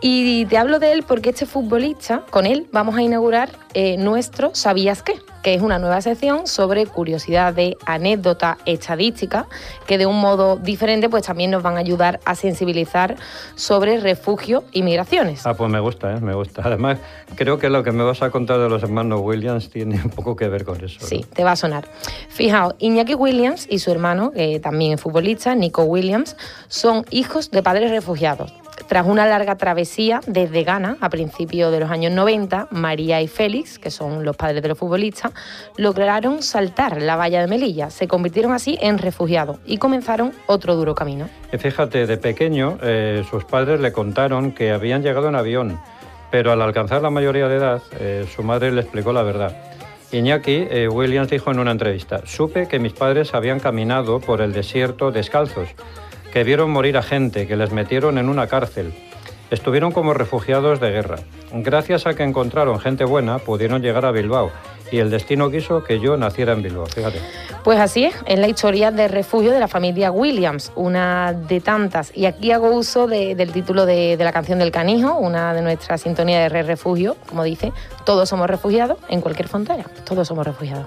Y 0.00 0.46
te 0.46 0.56
hablo 0.56 0.78
de 0.78 0.92
él 0.92 1.04
porque 1.06 1.28
este 1.30 1.44
futbolista, 1.44 2.22
con 2.30 2.46
él 2.46 2.66
vamos 2.72 2.96
a 2.96 3.02
inaugurar 3.02 3.50
eh, 3.74 3.98
nuestro 3.98 4.52
¿Sabías 4.54 5.02
qué? 5.02 5.12
Que 5.42 5.54
es 5.54 5.62
una 5.62 5.78
nueva 5.78 6.00
sección 6.00 6.46
sobre 6.46 6.86
curiosidad 6.86 7.54
de 7.54 7.76
anécdota 7.86 8.58
estadística, 8.64 9.46
que 9.86 9.98
de 9.98 10.06
un 10.06 10.20
modo 10.20 10.56
diferente 10.56 11.08
pues 11.08 11.24
también 11.24 11.50
nos 11.50 11.62
van 11.62 11.76
a 11.76 11.80
ayudar 11.80 12.20
a 12.24 12.34
sensibilizar 12.34 13.16
sobre 13.54 14.00
refugio 14.00 14.64
y 14.72 14.82
migraciones. 14.82 15.46
Ah, 15.46 15.54
pues 15.54 15.70
me 15.70 15.80
gusta, 15.80 16.16
¿eh? 16.16 16.20
me 16.20 16.34
gusta. 16.34 16.62
Además, 16.64 16.98
creo 17.34 17.58
que 17.58 17.68
lo 17.68 17.82
que 17.82 17.92
me 17.92 18.04
vas 18.04 18.22
a 18.22 18.30
contar 18.30 18.58
de 18.58 18.68
los 18.68 18.82
hermanos 18.82 19.20
Williams 19.22 19.70
tiene 19.70 20.00
un 20.02 20.10
poco 20.10 20.36
que 20.36 20.48
ver 20.48 20.64
con 20.64 20.82
eso. 20.82 20.98
¿no? 21.00 21.06
Sí, 21.06 21.24
te 21.32 21.44
va 21.44 21.52
a 21.52 21.56
sonar. 21.56 21.88
Fijaos, 22.28 22.74
Iñaki 22.78 23.14
Williams 23.14 23.66
y 23.70 23.78
su 23.78 23.90
hermano, 23.90 24.30
que 24.32 24.60
también 24.60 24.92
es 24.92 25.00
futbolista, 25.00 25.54
Nico 25.54 25.82
Williams, 25.82 26.36
son 26.68 27.04
hijos 27.10 27.50
de 27.50 27.62
padres 27.62 27.90
refugiados. 27.90 28.52
Tras 28.86 29.06
una 29.06 29.26
larga 29.26 29.56
travesía 29.56 30.20
desde 30.26 30.64
Ghana 30.64 30.96
a 31.00 31.10
principios 31.10 31.72
de 31.72 31.80
los 31.80 31.90
años 31.90 32.12
90, 32.12 32.68
María 32.70 33.20
y 33.20 33.28
Félix, 33.28 33.78
que 33.78 33.90
son 33.90 34.24
los 34.24 34.36
padres 34.36 34.62
de 34.62 34.68
los 34.68 34.78
futbolistas, 34.78 35.32
lograron 35.76 36.42
saltar 36.42 37.02
la 37.02 37.16
valla 37.16 37.40
de 37.40 37.48
Melilla. 37.48 37.90
Se 37.90 38.08
convirtieron 38.08 38.52
así 38.52 38.78
en 38.80 38.98
refugiados 38.98 39.58
y 39.66 39.78
comenzaron 39.78 40.32
otro 40.46 40.76
duro 40.76 40.94
camino. 40.94 41.28
Y 41.52 41.58
fíjate, 41.58 42.06
de 42.06 42.16
pequeño, 42.16 42.78
eh, 42.82 43.24
sus 43.30 43.44
padres 43.44 43.80
le 43.80 43.92
contaron 43.92 44.52
que 44.52 44.70
habían 44.70 45.02
llegado 45.02 45.28
en 45.28 45.34
avión, 45.34 45.80
pero 46.30 46.52
al 46.52 46.62
alcanzar 46.62 47.02
la 47.02 47.10
mayoría 47.10 47.48
de 47.48 47.56
edad, 47.56 47.82
eh, 47.98 48.26
su 48.34 48.42
madre 48.42 48.72
le 48.72 48.82
explicó 48.82 49.12
la 49.12 49.22
verdad. 49.22 49.56
Iñaki 50.10 50.66
eh, 50.70 50.88
Williams 50.88 51.28
dijo 51.28 51.50
en 51.50 51.58
una 51.58 51.70
entrevista, 51.70 52.22
supe 52.24 52.66
que 52.66 52.78
mis 52.78 52.94
padres 52.94 53.34
habían 53.34 53.60
caminado 53.60 54.20
por 54.20 54.40
el 54.40 54.54
desierto 54.54 55.10
descalzos, 55.10 55.68
que 56.32 56.44
vieron 56.44 56.70
morir 56.70 56.96
a 56.96 57.02
gente, 57.02 57.46
que 57.46 57.56
les 57.56 57.72
metieron 57.72 58.18
en 58.18 58.28
una 58.28 58.46
cárcel. 58.46 58.92
Estuvieron 59.50 59.92
como 59.92 60.12
refugiados 60.12 60.78
de 60.78 60.90
guerra. 60.90 61.16
Gracias 61.52 62.06
a 62.06 62.12
que 62.14 62.22
encontraron 62.22 62.78
gente 62.80 63.04
buena, 63.04 63.38
pudieron 63.38 63.80
llegar 63.80 64.04
a 64.04 64.10
Bilbao. 64.10 64.50
Y 64.92 64.98
el 64.98 65.10
destino 65.10 65.50
quiso 65.50 65.84
que 65.84 66.00
yo 66.00 66.16
naciera 66.18 66.52
en 66.52 66.62
Bilbao, 66.62 66.84
fíjate. 66.86 67.18
Pues 67.64 67.78
así 67.78 68.04
es, 68.04 68.14
es 68.26 68.38
la 68.38 68.48
historia 68.48 68.90
de 68.90 69.08
refugio 69.08 69.50
de 69.50 69.58
la 69.60 69.68
familia 69.68 70.10
Williams, 70.10 70.70
una 70.76 71.32
de 71.32 71.60
tantas. 71.60 72.10
Y 72.14 72.26
aquí 72.26 72.52
hago 72.52 72.70
uso 72.70 73.06
de- 73.06 73.34
del 73.34 73.52
título 73.52 73.86
de, 73.86 74.16
de 74.18 74.24
la 74.24 74.32
canción 74.32 74.58
del 74.58 74.70
canijo, 74.70 75.14
una 75.18 75.54
de 75.54 75.62
nuestras 75.62 76.02
sintonías 76.02 76.42
de 76.42 76.48
Re 76.50 76.62
Refugio, 76.62 77.16
como 77.28 77.42
dice, 77.42 77.72
todos 78.04 78.28
somos 78.28 78.48
refugiados 78.48 78.98
en 79.08 79.20
cualquier 79.22 79.48
frontera, 79.48 79.84
todos 80.04 80.28
somos 80.28 80.46
refugiados. 80.46 80.86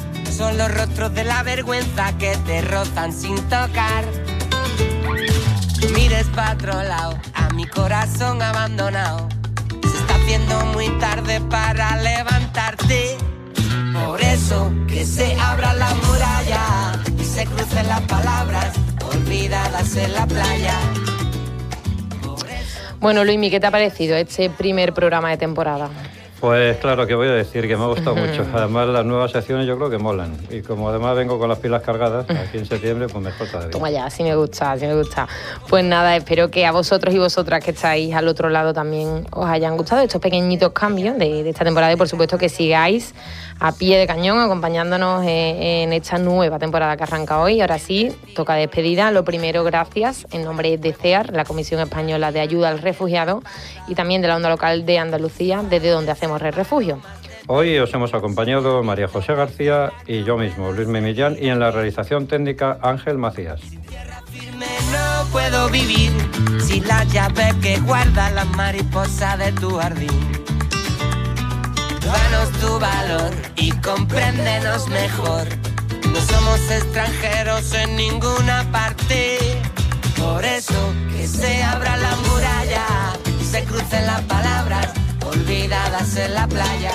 Son 0.41 0.57
los 0.57 0.73
rostros 0.73 1.13
de 1.13 1.23
la 1.23 1.43
vergüenza 1.43 2.17
que 2.17 2.35
te 2.47 2.63
rozan 2.63 3.13
sin 3.13 3.35
tocar. 3.43 4.03
Mires 5.93 6.25
pa' 6.35 6.53
otro 6.53 6.81
lado, 6.81 7.15
a 7.35 7.53
mi 7.53 7.67
corazón 7.67 8.41
abandonado. 8.41 9.29
Se 9.83 9.97
está 9.99 10.15
haciendo 10.15 10.65
muy 10.73 10.89
tarde 10.97 11.41
para 11.41 11.95
levantarte. 11.97 13.17
Por 13.93 14.19
eso 14.19 14.73
que 14.87 15.05
se 15.05 15.35
abra 15.35 15.75
la 15.75 15.93
muralla 16.07 16.99
y 17.19 17.23
se 17.23 17.45
crucen 17.45 17.87
las 17.87 18.01
palabras 18.01 18.73
olvidadas 19.13 19.95
en 19.95 20.11
la 20.11 20.25
playa. 20.25 20.75
Bueno, 22.99 23.23
Luismi, 23.23 23.51
¿qué 23.51 23.59
te 23.59 23.67
ha 23.67 23.71
parecido 23.71 24.17
este 24.17 24.49
primer 24.49 24.91
programa 24.91 25.29
de 25.29 25.37
temporada? 25.37 25.91
Pues 26.41 26.77
claro, 26.77 27.05
que 27.05 27.13
voy 27.13 27.27
a 27.27 27.33
decir 27.33 27.67
que 27.67 27.77
me 27.77 27.83
ha 27.83 27.87
gustado 27.87 28.15
mucho. 28.15 28.43
Además, 28.51 28.87
las 28.87 29.05
nuevas 29.05 29.31
secciones 29.31 29.67
yo 29.67 29.77
creo 29.77 29.91
que 29.91 29.99
molan. 29.99 30.35
Y 30.49 30.61
como 30.61 30.89
además 30.89 31.15
vengo 31.15 31.37
con 31.37 31.47
las 31.47 31.59
pilas 31.59 31.83
cargadas 31.83 32.27
aquí 32.29 32.57
en 32.57 32.65
septiembre, 32.65 33.07
pues 33.07 33.23
mejor 33.23 33.47
todavía. 33.47 33.69
Toma 33.69 33.91
ya, 33.91 34.09
sí 34.09 34.23
me 34.23 34.35
gusta, 34.35 34.75
sí 34.77 34.87
me 34.87 34.95
gusta. 34.95 35.27
Pues 35.69 35.85
nada, 35.85 36.15
espero 36.15 36.49
que 36.49 36.65
a 36.65 36.71
vosotros 36.71 37.13
y 37.13 37.19
vosotras 37.19 37.63
que 37.63 37.71
estáis 37.71 38.13
al 38.15 38.27
otro 38.27 38.49
lado 38.49 38.73
también 38.73 39.27
os 39.31 39.45
hayan 39.45 39.77
gustado 39.77 40.01
estos 40.01 40.19
pequeñitos 40.19 40.71
cambios 40.71 41.17
de, 41.19 41.43
de 41.43 41.49
esta 41.51 41.63
temporada 41.63 41.93
y 41.93 41.95
por 41.95 42.09
supuesto 42.09 42.39
que 42.39 42.49
sigáis 42.49 43.13
a 43.61 43.71
pie 43.73 43.99
de 43.99 44.07
cañón 44.07 44.39
acompañándonos 44.39 45.21
en, 45.21 45.61
en 45.61 45.93
esta 45.93 46.17
nueva 46.17 46.57
temporada 46.57 46.97
que 46.97 47.03
arranca 47.03 47.39
hoy. 47.39 47.61
Ahora 47.61 47.77
sí, 47.77 48.11
toca 48.35 48.55
despedida. 48.55 49.11
Lo 49.11 49.23
primero, 49.23 49.63
gracias 49.63 50.25
en 50.31 50.43
nombre 50.43 50.79
de 50.79 50.93
CEAR, 50.93 51.31
la 51.31 51.45
Comisión 51.45 51.79
Española 51.79 52.31
de 52.31 52.39
Ayuda 52.39 52.69
al 52.69 52.79
Refugiado 52.79 53.43
y 53.87 53.93
también 53.93 54.23
de 54.23 54.27
la 54.27 54.35
onda 54.35 54.49
local 54.49 54.83
de 54.85 54.97
Andalucía, 54.97 55.63
desde 55.69 55.89
donde 55.89 56.11
hacemos 56.11 56.41
Red 56.41 56.55
Refugio. 56.55 56.99
Hoy 57.45 57.77
os 57.77 57.93
hemos 57.93 58.15
acompañado 58.15 58.81
María 58.81 59.07
José 59.07 59.35
García 59.35 59.91
y 60.07 60.23
yo 60.23 60.37
mismo, 60.37 60.71
Luis 60.71 60.87
Memillán, 60.87 61.37
y 61.39 61.49
en 61.49 61.59
la 61.59 61.69
realización 61.69 62.25
técnica 62.25 62.79
Ángel 62.81 63.19
Macías. 63.19 63.61
firme 64.31 64.65
no 64.91 65.31
puedo 65.31 65.69
vivir 65.69 66.11
sin 66.59 66.87
la 66.87 67.03
llave 67.03 67.53
que 67.61 67.79
guarda 67.79 68.31
la 68.31 68.45
mariposa 68.45 69.37
de 69.37 69.51
tu 69.51 69.69
jardín. 69.77 70.50
Danos 72.05 72.51
tu 72.59 72.79
valor 72.79 73.31
y 73.55 73.71
compréndenos 73.71 74.87
mejor. 74.89 75.47
No 76.11 76.19
somos 76.21 76.59
extranjeros 76.71 77.73
en 77.73 77.95
ninguna 77.95 78.65
parte. 78.71 79.37
Por 80.17 80.43
eso 80.43 80.93
que 81.11 81.27
se 81.27 81.63
abra 81.63 81.97
la 81.97 82.15
muralla 82.17 83.11
se 83.51 83.65
crucen 83.65 84.05
las 84.05 84.21
palabras 84.21 84.93
olvidadas 85.25 86.15
en 86.15 86.33
la 86.33 86.47
playa. 86.47 86.91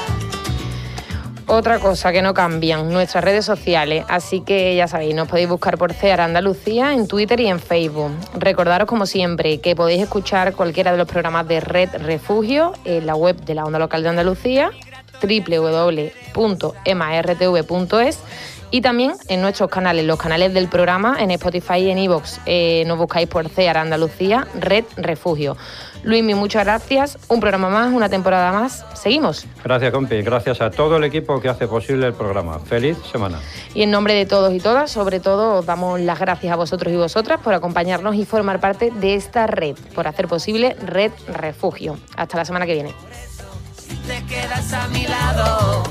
Otra 1.49 1.79
cosa 1.79 2.11
que 2.11 2.23
no 2.23 2.35
cambian, 2.35 2.90
nuestras 2.92 3.23
redes 3.23 3.45
sociales, 3.45 4.05
así 4.09 4.40
que 4.40 4.75
ya 4.75 4.88
sabéis, 4.88 5.14
nos 5.14 5.29
podéis 5.29 5.49
buscar 5.49 5.79
por 5.79 5.92
CEAR 5.92 6.21
Andalucía 6.21 6.92
en 6.92 7.07
Twitter 7.07 7.38
y 7.38 7.47
en 7.47 7.61
Facebook. 7.61 8.11
Recordaros 8.35 8.88
como 8.88 9.07
siempre 9.07 9.61
que 9.61 9.77
podéis 9.77 10.03
escuchar 10.03 10.55
cualquiera 10.55 10.90
de 10.90 10.99
los 10.99 11.07
programas 11.07 11.47
de 11.47 11.61
Red 11.61 11.90
Refugio 11.99 12.73
en 12.85 13.07
la 13.07 13.14
web 13.14 13.37
de 13.37 13.55
la 13.55 13.64
Onda 13.64 13.79
Local 13.79 14.03
de 14.03 14.09
Andalucía 14.09 14.73
www.martv.es 15.23 18.19
Y 18.71 18.81
también 18.81 19.13
en 19.29 19.43
nuestros 19.43 19.71
canales, 19.71 20.05
los 20.05 20.19
canales 20.19 20.53
del 20.55 20.69
programa, 20.69 21.19
en 21.21 21.31
Spotify 21.31 21.79
y 21.79 21.91
en 21.91 21.99
Evox, 21.99 22.41
eh, 22.47 22.83
nos 22.87 22.99
buscáis 22.99 23.29
por 23.29 23.49
CEAR 23.49 23.79
Andalucía, 23.79 24.49
Red 24.59 24.85
Refugio. 24.97 25.57
Luismi, 26.07 26.35
muchas 26.35 26.65
gracias. 26.65 27.19
Un 27.29 27.41
programa 27.41 27.69
más, 27.69 27.93
una 27.93 28.09
temporada 28.09 28.53
más. 28.53 28.87
Seguimos. 28.95 29.45
Gracias, 29.65 29.91
compi. 29.91 30.23
Gracias 30.23 30.61
a 30.61 30.71
todo 30.71 30.99
el 30.99 31.05
equipo 31.05 31.41
que 31.41 31.49
hace 31.49 31.67
posible 31.67 32.07
el 32.07 32.15
programa. 32.15 32.61
Feliz 32.61 32.97
semana. 33.11 33.41
Y 33.75 33.83
en 33.83 33.91
nombre 33.91 34.15
de 34.15 34.25
todos 34.25 34.55
y 34.55 34.61
todas, 34.61 34.93
sobre 34.93 35.19
todo, 35.19 35.59
os 35.59 35.67
damos 35.67 36.01
las 36.01 36.21
gracias 36.21 36.53
a 36.53 36.57
vosotros 36.57 36.93
y 36.93 36.97
vosotras 36.97 37.41
por 37.41 37.55
acompañarnos 37.55 38.15
y 38.15 38.25
formar 38.25 38.61
parte 38.61 38.93
de 38.93 39.17
esta 39.17 39.49
red, 39.49 39.75
por 39.97 40.07
hacer 40.07 40.29
posible 40.29 40.77
Red 40.81 41.11
Refugio. 41.27 41.99
Hasta 42.17 42.37
la 42.37 42.45
semana 42.45 42.67
que 42.67 42.75
viene. 42.75 42.95
A 44.57 44.88
mi 44.88 45.07
lado, 45.07 45.83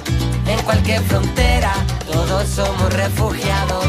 en 0.47 0.59
cualquier 0.63 1.01
frontera, 1.03 1.71
todos 2.11 2.49
somos 2.49 2.91
refugiados. 2.91 3.85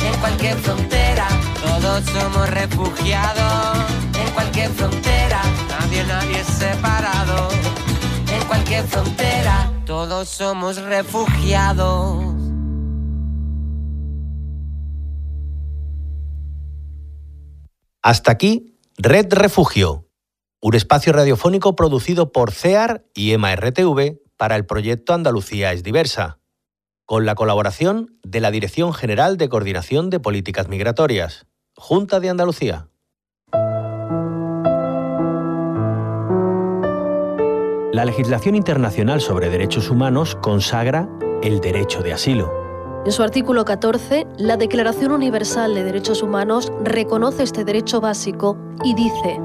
En 0.00 0.20
cualquier 0.20 0.56
frontera, 0.58 1.26
todos 1.60 2.04
somos 2.04 2.48
refugiados. 2.50 3.78
En 4.14 4.32
cualquier 4.32 4.70
frontera, 4.70 5.42
nadie, 5.68 6.04
nadie 6.04 6.40
es 6.40 6.46
separado. 6.46 7.48
En 8.32 8.46
cualquier 8.46 8.86
frontera, 8.86 9.72
todos 9.84 10.28
somos 10.28 10.80
refugiados. 10.80 12.36
Hasta 18.02 18.30
aquí, 18.30 18.78
Red 18.98 19.34
Refugio, 19.34 20.05
un 20.66 20.74
espacio 20.74 21.12
radiofónico 21.12 21.76
producido 21.76 22.32
por 22.32 22.50
CEAR 22.50 23.04
y 23.14 23.30
EMA-RTV 23.30 24.18
para 24.36 24.56
el 24.56 24.66
proyecto 24.66 25.14
Andalucía 25.14 25.72
es 25.72 25.84
diversa, 25.84 26.40
con 27.04 27.24
la 27.24 27.36
colaboración 27.36 28.18
de 28.24 28.40
la 28.40 28.50
Dirección 28.50 28.92
General 28.92 29.36
de 29.36 29.48
Coordinación 29.48 30.10
de 30.10 30.18
Políticas 30.18 30.66
Migratorias, 30.66 31.46
Junta 31.76 32.18
de 32.18 32.30
Andalucía. 32.30 32.88
La 37.92 38.04
legislación 38.04 38.56
internacional 38.56 39.20
sobre 39.20 39.50
derechos 39.50 39.88
humanos 39.88 40.36
consagra 40.42 41.08
el 41.44 41.60
derecho 41.60 42.02
de 42.02 42.12
asilo. 42.12 42.52
En 43.06 43.12
su 43.12 43.22
artículo 43.22 43.64
14, 43.64 44.26
la 44.36 44.56
Declaración 44.56 45.12
Universal 45.12 45.76
de 45.76 45.84
Derechos 45.84 46.24
Humanos 46.24 46.72
reconoce 46.82 47.44
este 47.44 47.64
derecho 47.64 48.00
básico 48.00 48.58
y 48.82 48.94
dice 48.94 49.38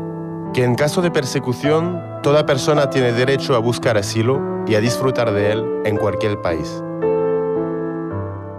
que 0.54 0.64
en 0.64 0.76
caso 0.76 1.02
de 1.02 1.12
persecución, 1.12 2.02
toda 2.24 2.46
persona 2.46 2.90
tiene 2.90 3.14
derecho 3.14 3.56
a 3.56 3.60
buscar 3.60 3.98
asilo 3.98 4.64
y 4.68 4.76
a 4.76 4.82
disfrutar 4.82 5.32
de 5.32 5.52
él 5.52 5.66
en 5.86 5.98
cualquier 5.98 6.42
país. 6.42 6.84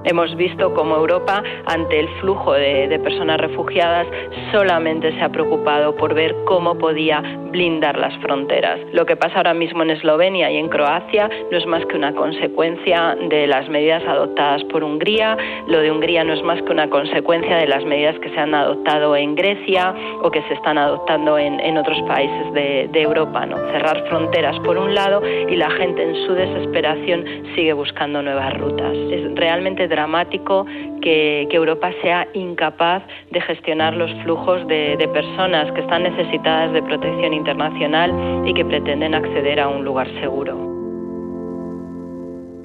Hemos 0.04 0.34
visto 0.36 0.74
cómo 0.74 0.96
Europa, 0.96 1.42
ante 1.66 2.00
el 2.00 2.08
flujo 2.20 2.52
de, 2.52 2.98
personas 3.02 3.40
refugiadas, 3.40 4.06
solamente 4.50 5.12
se 5.12 5.20
ha 5.20 5.28
preocupado 5.28 5.94
por 5.96 6.14
ver 6.14 6.34
cómo 6.44 6.76
podía 6.76 7.20
blindar 7.50 7.98
las 7.98 8.16
fronteras. 8.18 8.80
Lo 8.92 9.06
que 9.06 9.16
pasa 9.16 9.36
ahora 9.36 9.54
mismo 9.54 9.82
en 9.82 9.90
Eslovenia 9.90 10.50
y 10.50 10.56
en 10.56 10.68
Croacia 10.68 11.30
no 11.50 11.56
es 11.56 11.66
más 11.66 11.84
que 11.86 11.96
una 11.96 12.14
consecuencia 12.14 13.16
de 13.28 13.46
las 13.46 13.68
medidas 13.68 14.02
adoptadas 14.06 14.64
por 14.64 14.82
Hungría. 14.82 15.36
Lo 15.66 15.80
de 15.80 15.90
Hungría 15.90 16.24
no 16.24 16.32
es 16.32 16.42
más 16.42 16.60
que 16.62 16.72
una 16.72 16.88
consecuencia 16.88 17.56
de 17.56 17.66
las 17.66 17.84
medidas 17.84 18.18
que 18.20 18.30
se 18.30 18.38
han 18.38 18.54
adoptado 18.54 19.14
en 19.14 19.34
Grecia 19.34 19.94
o 20.22 20.30
que 20.30 20.42
se 20.42 20.54
están 20.54 20.78
adoptando 20.78 21.38
en, 21.38 21.60
en 21.60 21.76
otros 21.76 22.00
países 22.08 22.52
de, 22.54 22.88
de 22.90 23.02
Europa. 23.02 23.46
¿no? 23.46 23.56
Cerrar 23.72 24.02
fronteras 24.08 24.58
por 24.60 24.78
un 24.78 24.94
lado 24.94 25.22
y 25.26 25.54
la 25.56 25.70
gente 25.70 26.02
en 26.02 26.26
su 26.26 26.34
desesperación 26.34 27.24
sigue 27.54 27.72
buscando 27.72 28.22
nuevas 28.22 28.58
rutas. 28.58 28.92
Es 29.10 29.34
realmente 29.34 29.88
dramático 29.92 30.66
que, 31.02 31.46
Europa 31.52 31.92
sea 32.02 32.26
incapaz 32.32 33.02
de 33.30 33.40
gestionar 33.42 33.94
los 33.94 34.10
flujos 34.22 34.66
de, 34.66 35.08
personas 35.12 35.70
que 35.72 35.82
están 35.82 36.02
necesitadas 36.02 36.72
de 36.72 36.82
protección 36.82 37.34
internacional 37.34 38.10
y 38.46 38.54
que 38.54 38.64
pretenden 38.64 39.14
acceder 39.14 39.60
a 39.60 39.68
un 39.68 39.84
lugar 39.84 40.08
seguro. 40.20 40.71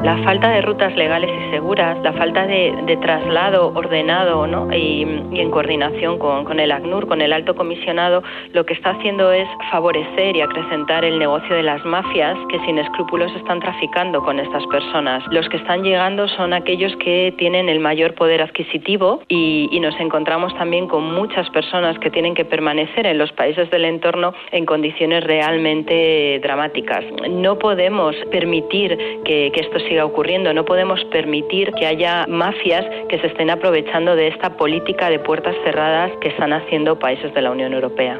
La 0.03 0.15
falta 0.23 0.51
de 0.51 0.61
rutas 0.61 0.95
legales 0.95 1.29
y 1.29 1.51
seguras, 1.51 1.97
la 2.03 2.13
falta 2.13 2.45
de, 2.45 2.73
de 2.85 2.97
traslado 2.97 3.73
ordenado 3.73 4.45
¿no? 4.45 4.71
y, 4.71 5.03
y, 5.31 5.39
en 5.39 5.49
coordinación 5.49 6.19
con, 6.19 6.45
con, 6.45 6.59
el 6.59 6.71
ACNUR, 6.71 7.07
con 7.07 7.19
el 7.19 7.33
alto 7.33 7.55
comisionado, 7.55 8.21
lo 8.53 8.65
que 8.65 8.73
está 8.73 8.91
haciendo 8.91 9.31
es 9.31 9.47
favorecer 9.71 10.35
y 10.35 10.41
acrecentar 10.41 11.03
el 11.03 11.17
negocio 11.17 11.55
de 11.55 11.63
las 11.63 11.83
mafias 11.83 12.37
que 12.49 12.59
sin 12.59 12.77
escrúpulos 12.77 13.31
están 13.35 13.59
traficando 13.59 14.21
con 14.21 14.39
estas 14.39 14.65
personas. 14.67 15.23
Los 15.31 15.49
que 15.49 15.57
están 15.57 15.83
llegando 15.83 16.27
son 16.27 16.53
aquellos 16.53 16.95
que 16.97 17.33
tienen 17.37 17.67
el 17.67 17.79
mayor 17.79 18.13
poder 18.13 18.43
adquisitivo 18.43 19.23
y, 19.27 19.67
y 19.71 19.79
nos 19.79 19.99
encontramos 19.99 20.53
también 20.57 20.87
con 20.87 21.11
muchas 21.11 21.49
personas 21.49 21.97
que 21.99 22.11
tienen 22.11 22.35
que 22.35 22.45
permanecer 22.45 23.07
en 23.07 23.17
los 23.17 23.31
países 23.31 23.69
del 23.71 23.85
entorno 23.85 24.33
en 24.51 24.65
condiciones 24.65 25.23
realmente 25.23 26.39
dramáticas. 26.43 27.03
No 27.29 27.57
podemos 27.57 28.15
permitir 28.31 28.95
que, 29.25 29.51
que 29.53 29.61
esto 29.61 29.79
siga 29.87 30.05
ocurriendo. 30.05 30.53
No 30.53 30.65
podemos 30.65 31.03
permitir 31.05 31.71
que 31.73 31.85
haya 31.85 32.25
mafias 32.27 32.85
que 33.09 33.19
se 33.19 33.27
estén 33.27 33.49
aprovechando 33.49 34.15
de 34.15 34.27
esta 34.27 34.55
política 34.57 35.09
de 35.09 35.19
puertas 35.19 35.55
cerradas 35.63 36.11
que 36.21 36.29
están 36.29 36.53
haciendo 36.53 36.99
países 36.99 37.33
de 37.33 37.41
la 37.41 37.51
Unión 37.51 37.73
Europea. 37.73 38.19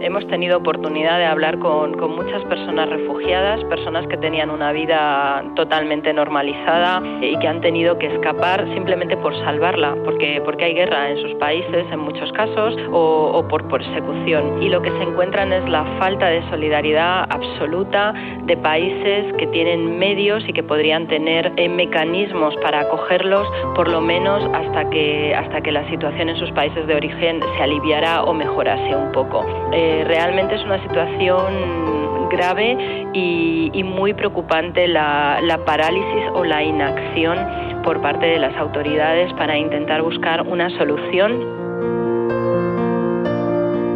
Hemos 0.00 0.24
tenido 0.28 0.58
oportunidad 0.58 1.18
de 1.18 1.26
hablar 1.26 1.58
con, 1.58 1.98
muchas 1.98 2.42
personas 2.44 2.88
refugiadas, 2.88 3.62
personas 3.64 4.06
que 4.06 4.16
tenían 4.16 4.48
una 4.48 4.70
vida 4.70 5.44
totalmente 5.56 6.12
normalizada 6.12 7.02
y 7.20 7.36
que 7.38 7.48
han 7.48 7.60
tenido 7.60 7.98
que 7.98 8.06
escapar 8.06 8.64
simplemente 8.74 9.16
por 9.16 9.34
salvarla, 9.40 9.96
porque, 10.04 10.40
porque 10.44 10.66
hay 10.66 10.74
guerra 10.74 11.10
en 11.10 11.18
sus 11.18 11.34
países 11.34 11.84
en 11.90 11.98
muchos 11.98 12.30
casos 12.32 12.76
o, 12.92 13.44
por 13.48 13.66
persecución. 13.68 14.62
Y 14.62 14.68
lo 14.68 14.80
que 14.82 14.90
se 14.90 15.02
encuentran 15.02 15.52
es 15.52 15.68
la 15.68 15.84
falta 15.98 16.26
de 16.26 16.48
solidaridad 16.48 17.26
absoluta 17.28 18.14
de 18.44 18.56
países 18.56 19.32
que 19.36 19.48
tienen 19.48 19.98
medios 19.98 20.44
y 20.48 20.52
que 20.52 20.62
podrían 20.62 21.08
tener 21.08 21.52
eh, 21.56 21.68
mecanismos 21.68 22.54
para 22.62 22.80
acogerlos, 22.80 23.48
por 23.74 23.88
lo 23.88 24.00
menos 24.00 24.44
hasta 24.54 24.88
que, 24.90 25.34
hasta 25.34 25.60
que 25.60 25.72
la 25.72 25.88
situación 25.90 26.28
en 26.28 26.36
sus 26.36 26.52
países 26.52 26.86
de 26.86 26.94
origen 26.94 27.40
se 27.56 27.62
aliviara 27.62 28.22
o 28.22 28.32
mejorase 28.32 28.94
un 28.94 29.10
poco. 29.12 29.44
Eh, 29.72 29.87
realmente 30.04 30.54
es 30.54 30.64
una 30.64 30.82
situación 30.82 32.28
grave 32.28 33.06
y, 33.12 33.70
y 33.72 33.82
muy 33.82 34.12
preocupante 34.14 34.86
la, 34.86 35.40
la, 35.42 35.64
parálisis 35.64 36.24
o 36.34 36.44
la 36.44 36.62
inacción 36.62 37.38
por 37.82 38.00
parte 38.00 38.26
de 38.26 38.38
las 38.38 38.56
autoridades 38.56 39.32
para 39.34 39.56
intentar 39.56 40.02
buscar 40.02 40.42
una 40.42 40.68
solución. 40.78 41.56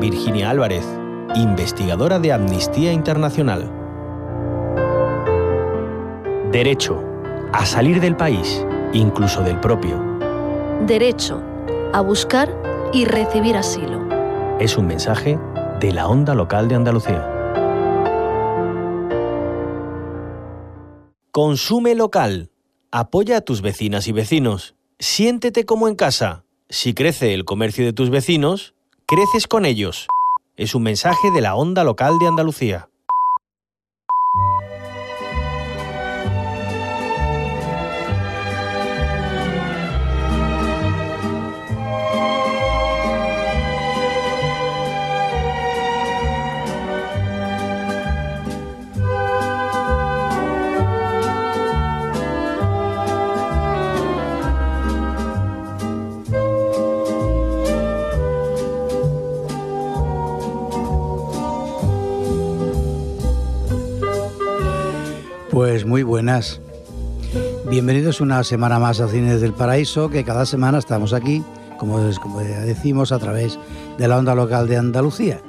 Virginia 0.01 0.51
Álvarez, 0.51 0.87
investigadora 1.35 2.19
de 2.19 2.33
Amnistía 2.33 2.93
Internacional. 2.93 3.71
Derecho 6.51 7.03
a 7.53 7.65
salir 7.67 8.01
del 8.01 8.17
país, 8.17 8.67
incluso 8.93 9.43
del 9.43 9.61
propio. 9.61 10.03
Derecho 10.87 11.43
a 11.93 12.01
buscar 12.01 12.49
y 12.93 13.05
recibir 13.05 13.57
asilo. 13.57 14.01
Es 14.59 14.77
un 14.77 14.87
mensaje 14.87 15.39
de 15.83 15.91
la 15.93 16.07
onda 16.07 16.37
local 16.37 16.69
de 16.69 16.77
Andalucía. 16.77 17.29
Consume 21.33 21.97
local. 21.97 22.53
Apoya 22.93 23.39
a 23.39 23.41
tus 23.41 23.63
vecinas 23.63 24.07
y 24.07 24.13
vecinos. 24.13 24.77
Siéntete 25.01 25.67
como 25.67 25.89
en 25.89 25.97
casa. 25.97 26.45
Si 26.69 26.95
crece 26.95 27.35
el 27.35 27.45
comercio 27.45 27.85
de 27.85 27.93
tus 27.93 28.11
vecinos, 28.11 28.75
creces 29.07 29.49
con 29.49 29.65
ellos. 29.65 30.07
Es 30.57 30.77
un 30.77 30.85
mensaje 30.85 31.33
de 31.35 31.41
la 31.41 31.57
onda 31.57 31.83
local 31.83 32.21
de 32.21 32.29
Andalucía. 32.29 32.89
Bienvenidos 67.83 68.21
una 68.21 68.45
semana 68.45 68.79
más 68.79 69.01
a 69.01 69.09
Cines 69.09 69.41
del 69.41 69.55
Paraíso, 69.55 70.09
que 70.09 70.23
cada 70.23 70.47
semana 70.47 70.79
estamos 70.79 71.13
aquí, 71.13 71.43
como, 71.79 71.99
decimos, 71.99 73.11
a 73.11 73.19
través 73.19 73.59
de 73.99 74.07
la 74.07 74.19
onda 74.19 74.37
local 74.37 74.69
de 74.69 74.77
Andalucía. 74.77 75.41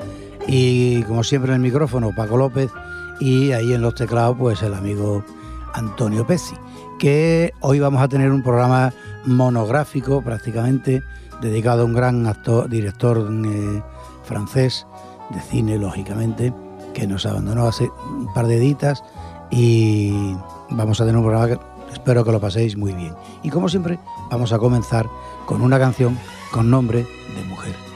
Y 0.48 1.04
como 1.04 1.24
siempre 1.24 1.52
en 1.52 1.58
el 1.58 1.62
micrófono, 1.62 2.10
Paco 2.16 2.36
López, 2.36 2.72
y 3.20 3.52
ahí 3.52 3.72
en 3.72 3.84
los 3.84 3.94
teclados, 3.94 4.36
pues 4.40 4.64
el 4.64 4.74
amigo 4.74 5.24
Antonio 5.76 6.26
Pezzi. 6.26 6.56
que 6.98 7.54
hoy 7.60 7.80
vamos 7.80 8.02
a 8.02 8.08
tener 8.08 8.32
un 8.32 8.42
programa 8.42 8.92
monográfico 9.26 10.24
prácticamente 10.24 11.04
dedicado 11.40 11.84
a 11.84 11.86
un 11.86 11.94
gran 11.94 12.26
actor, 12.26 12.68
director 12.68 13.30
eh, 13.46 13.84
francés 14.24 14.88
de 15.30 15.40
cine, 15.40 15.78
lógicamente, 15.78 16.52
que 16.96 17.06
nos 17.06 17.28
abandonó 17.28 17.68
hace 17.68 17.92
un 18.08 18.34
par 18.34 18.48
de 18.48 18.58
editas 18.58 19.04
y 19.52 20.36
vamos 20.72 21.00
a 21.00 21.06
tener 21.06 21.18
un 21.18 21.26
programa 21.26 21.48
que 21.48 21.73
espero 21.94 22.24
que 22.26 22.32
lo 22.32 22.42
paséis 22.42 22.76
muy 22.76 22.94
bien. 22.94 23.14
Y 23.44 23.50
como 23.50 23.70
siempre, 23.70 24.00
vamos 24.30 24.52
a 24.52 24.60
comenzar 24.60 25.08
con 25.46 25.62
una 25.62 25.80
canción 25.80 26.18
con 26.52 26.70
nombre 26.70 27.06
de 27.36 27.44
mujer. 27.48 27.93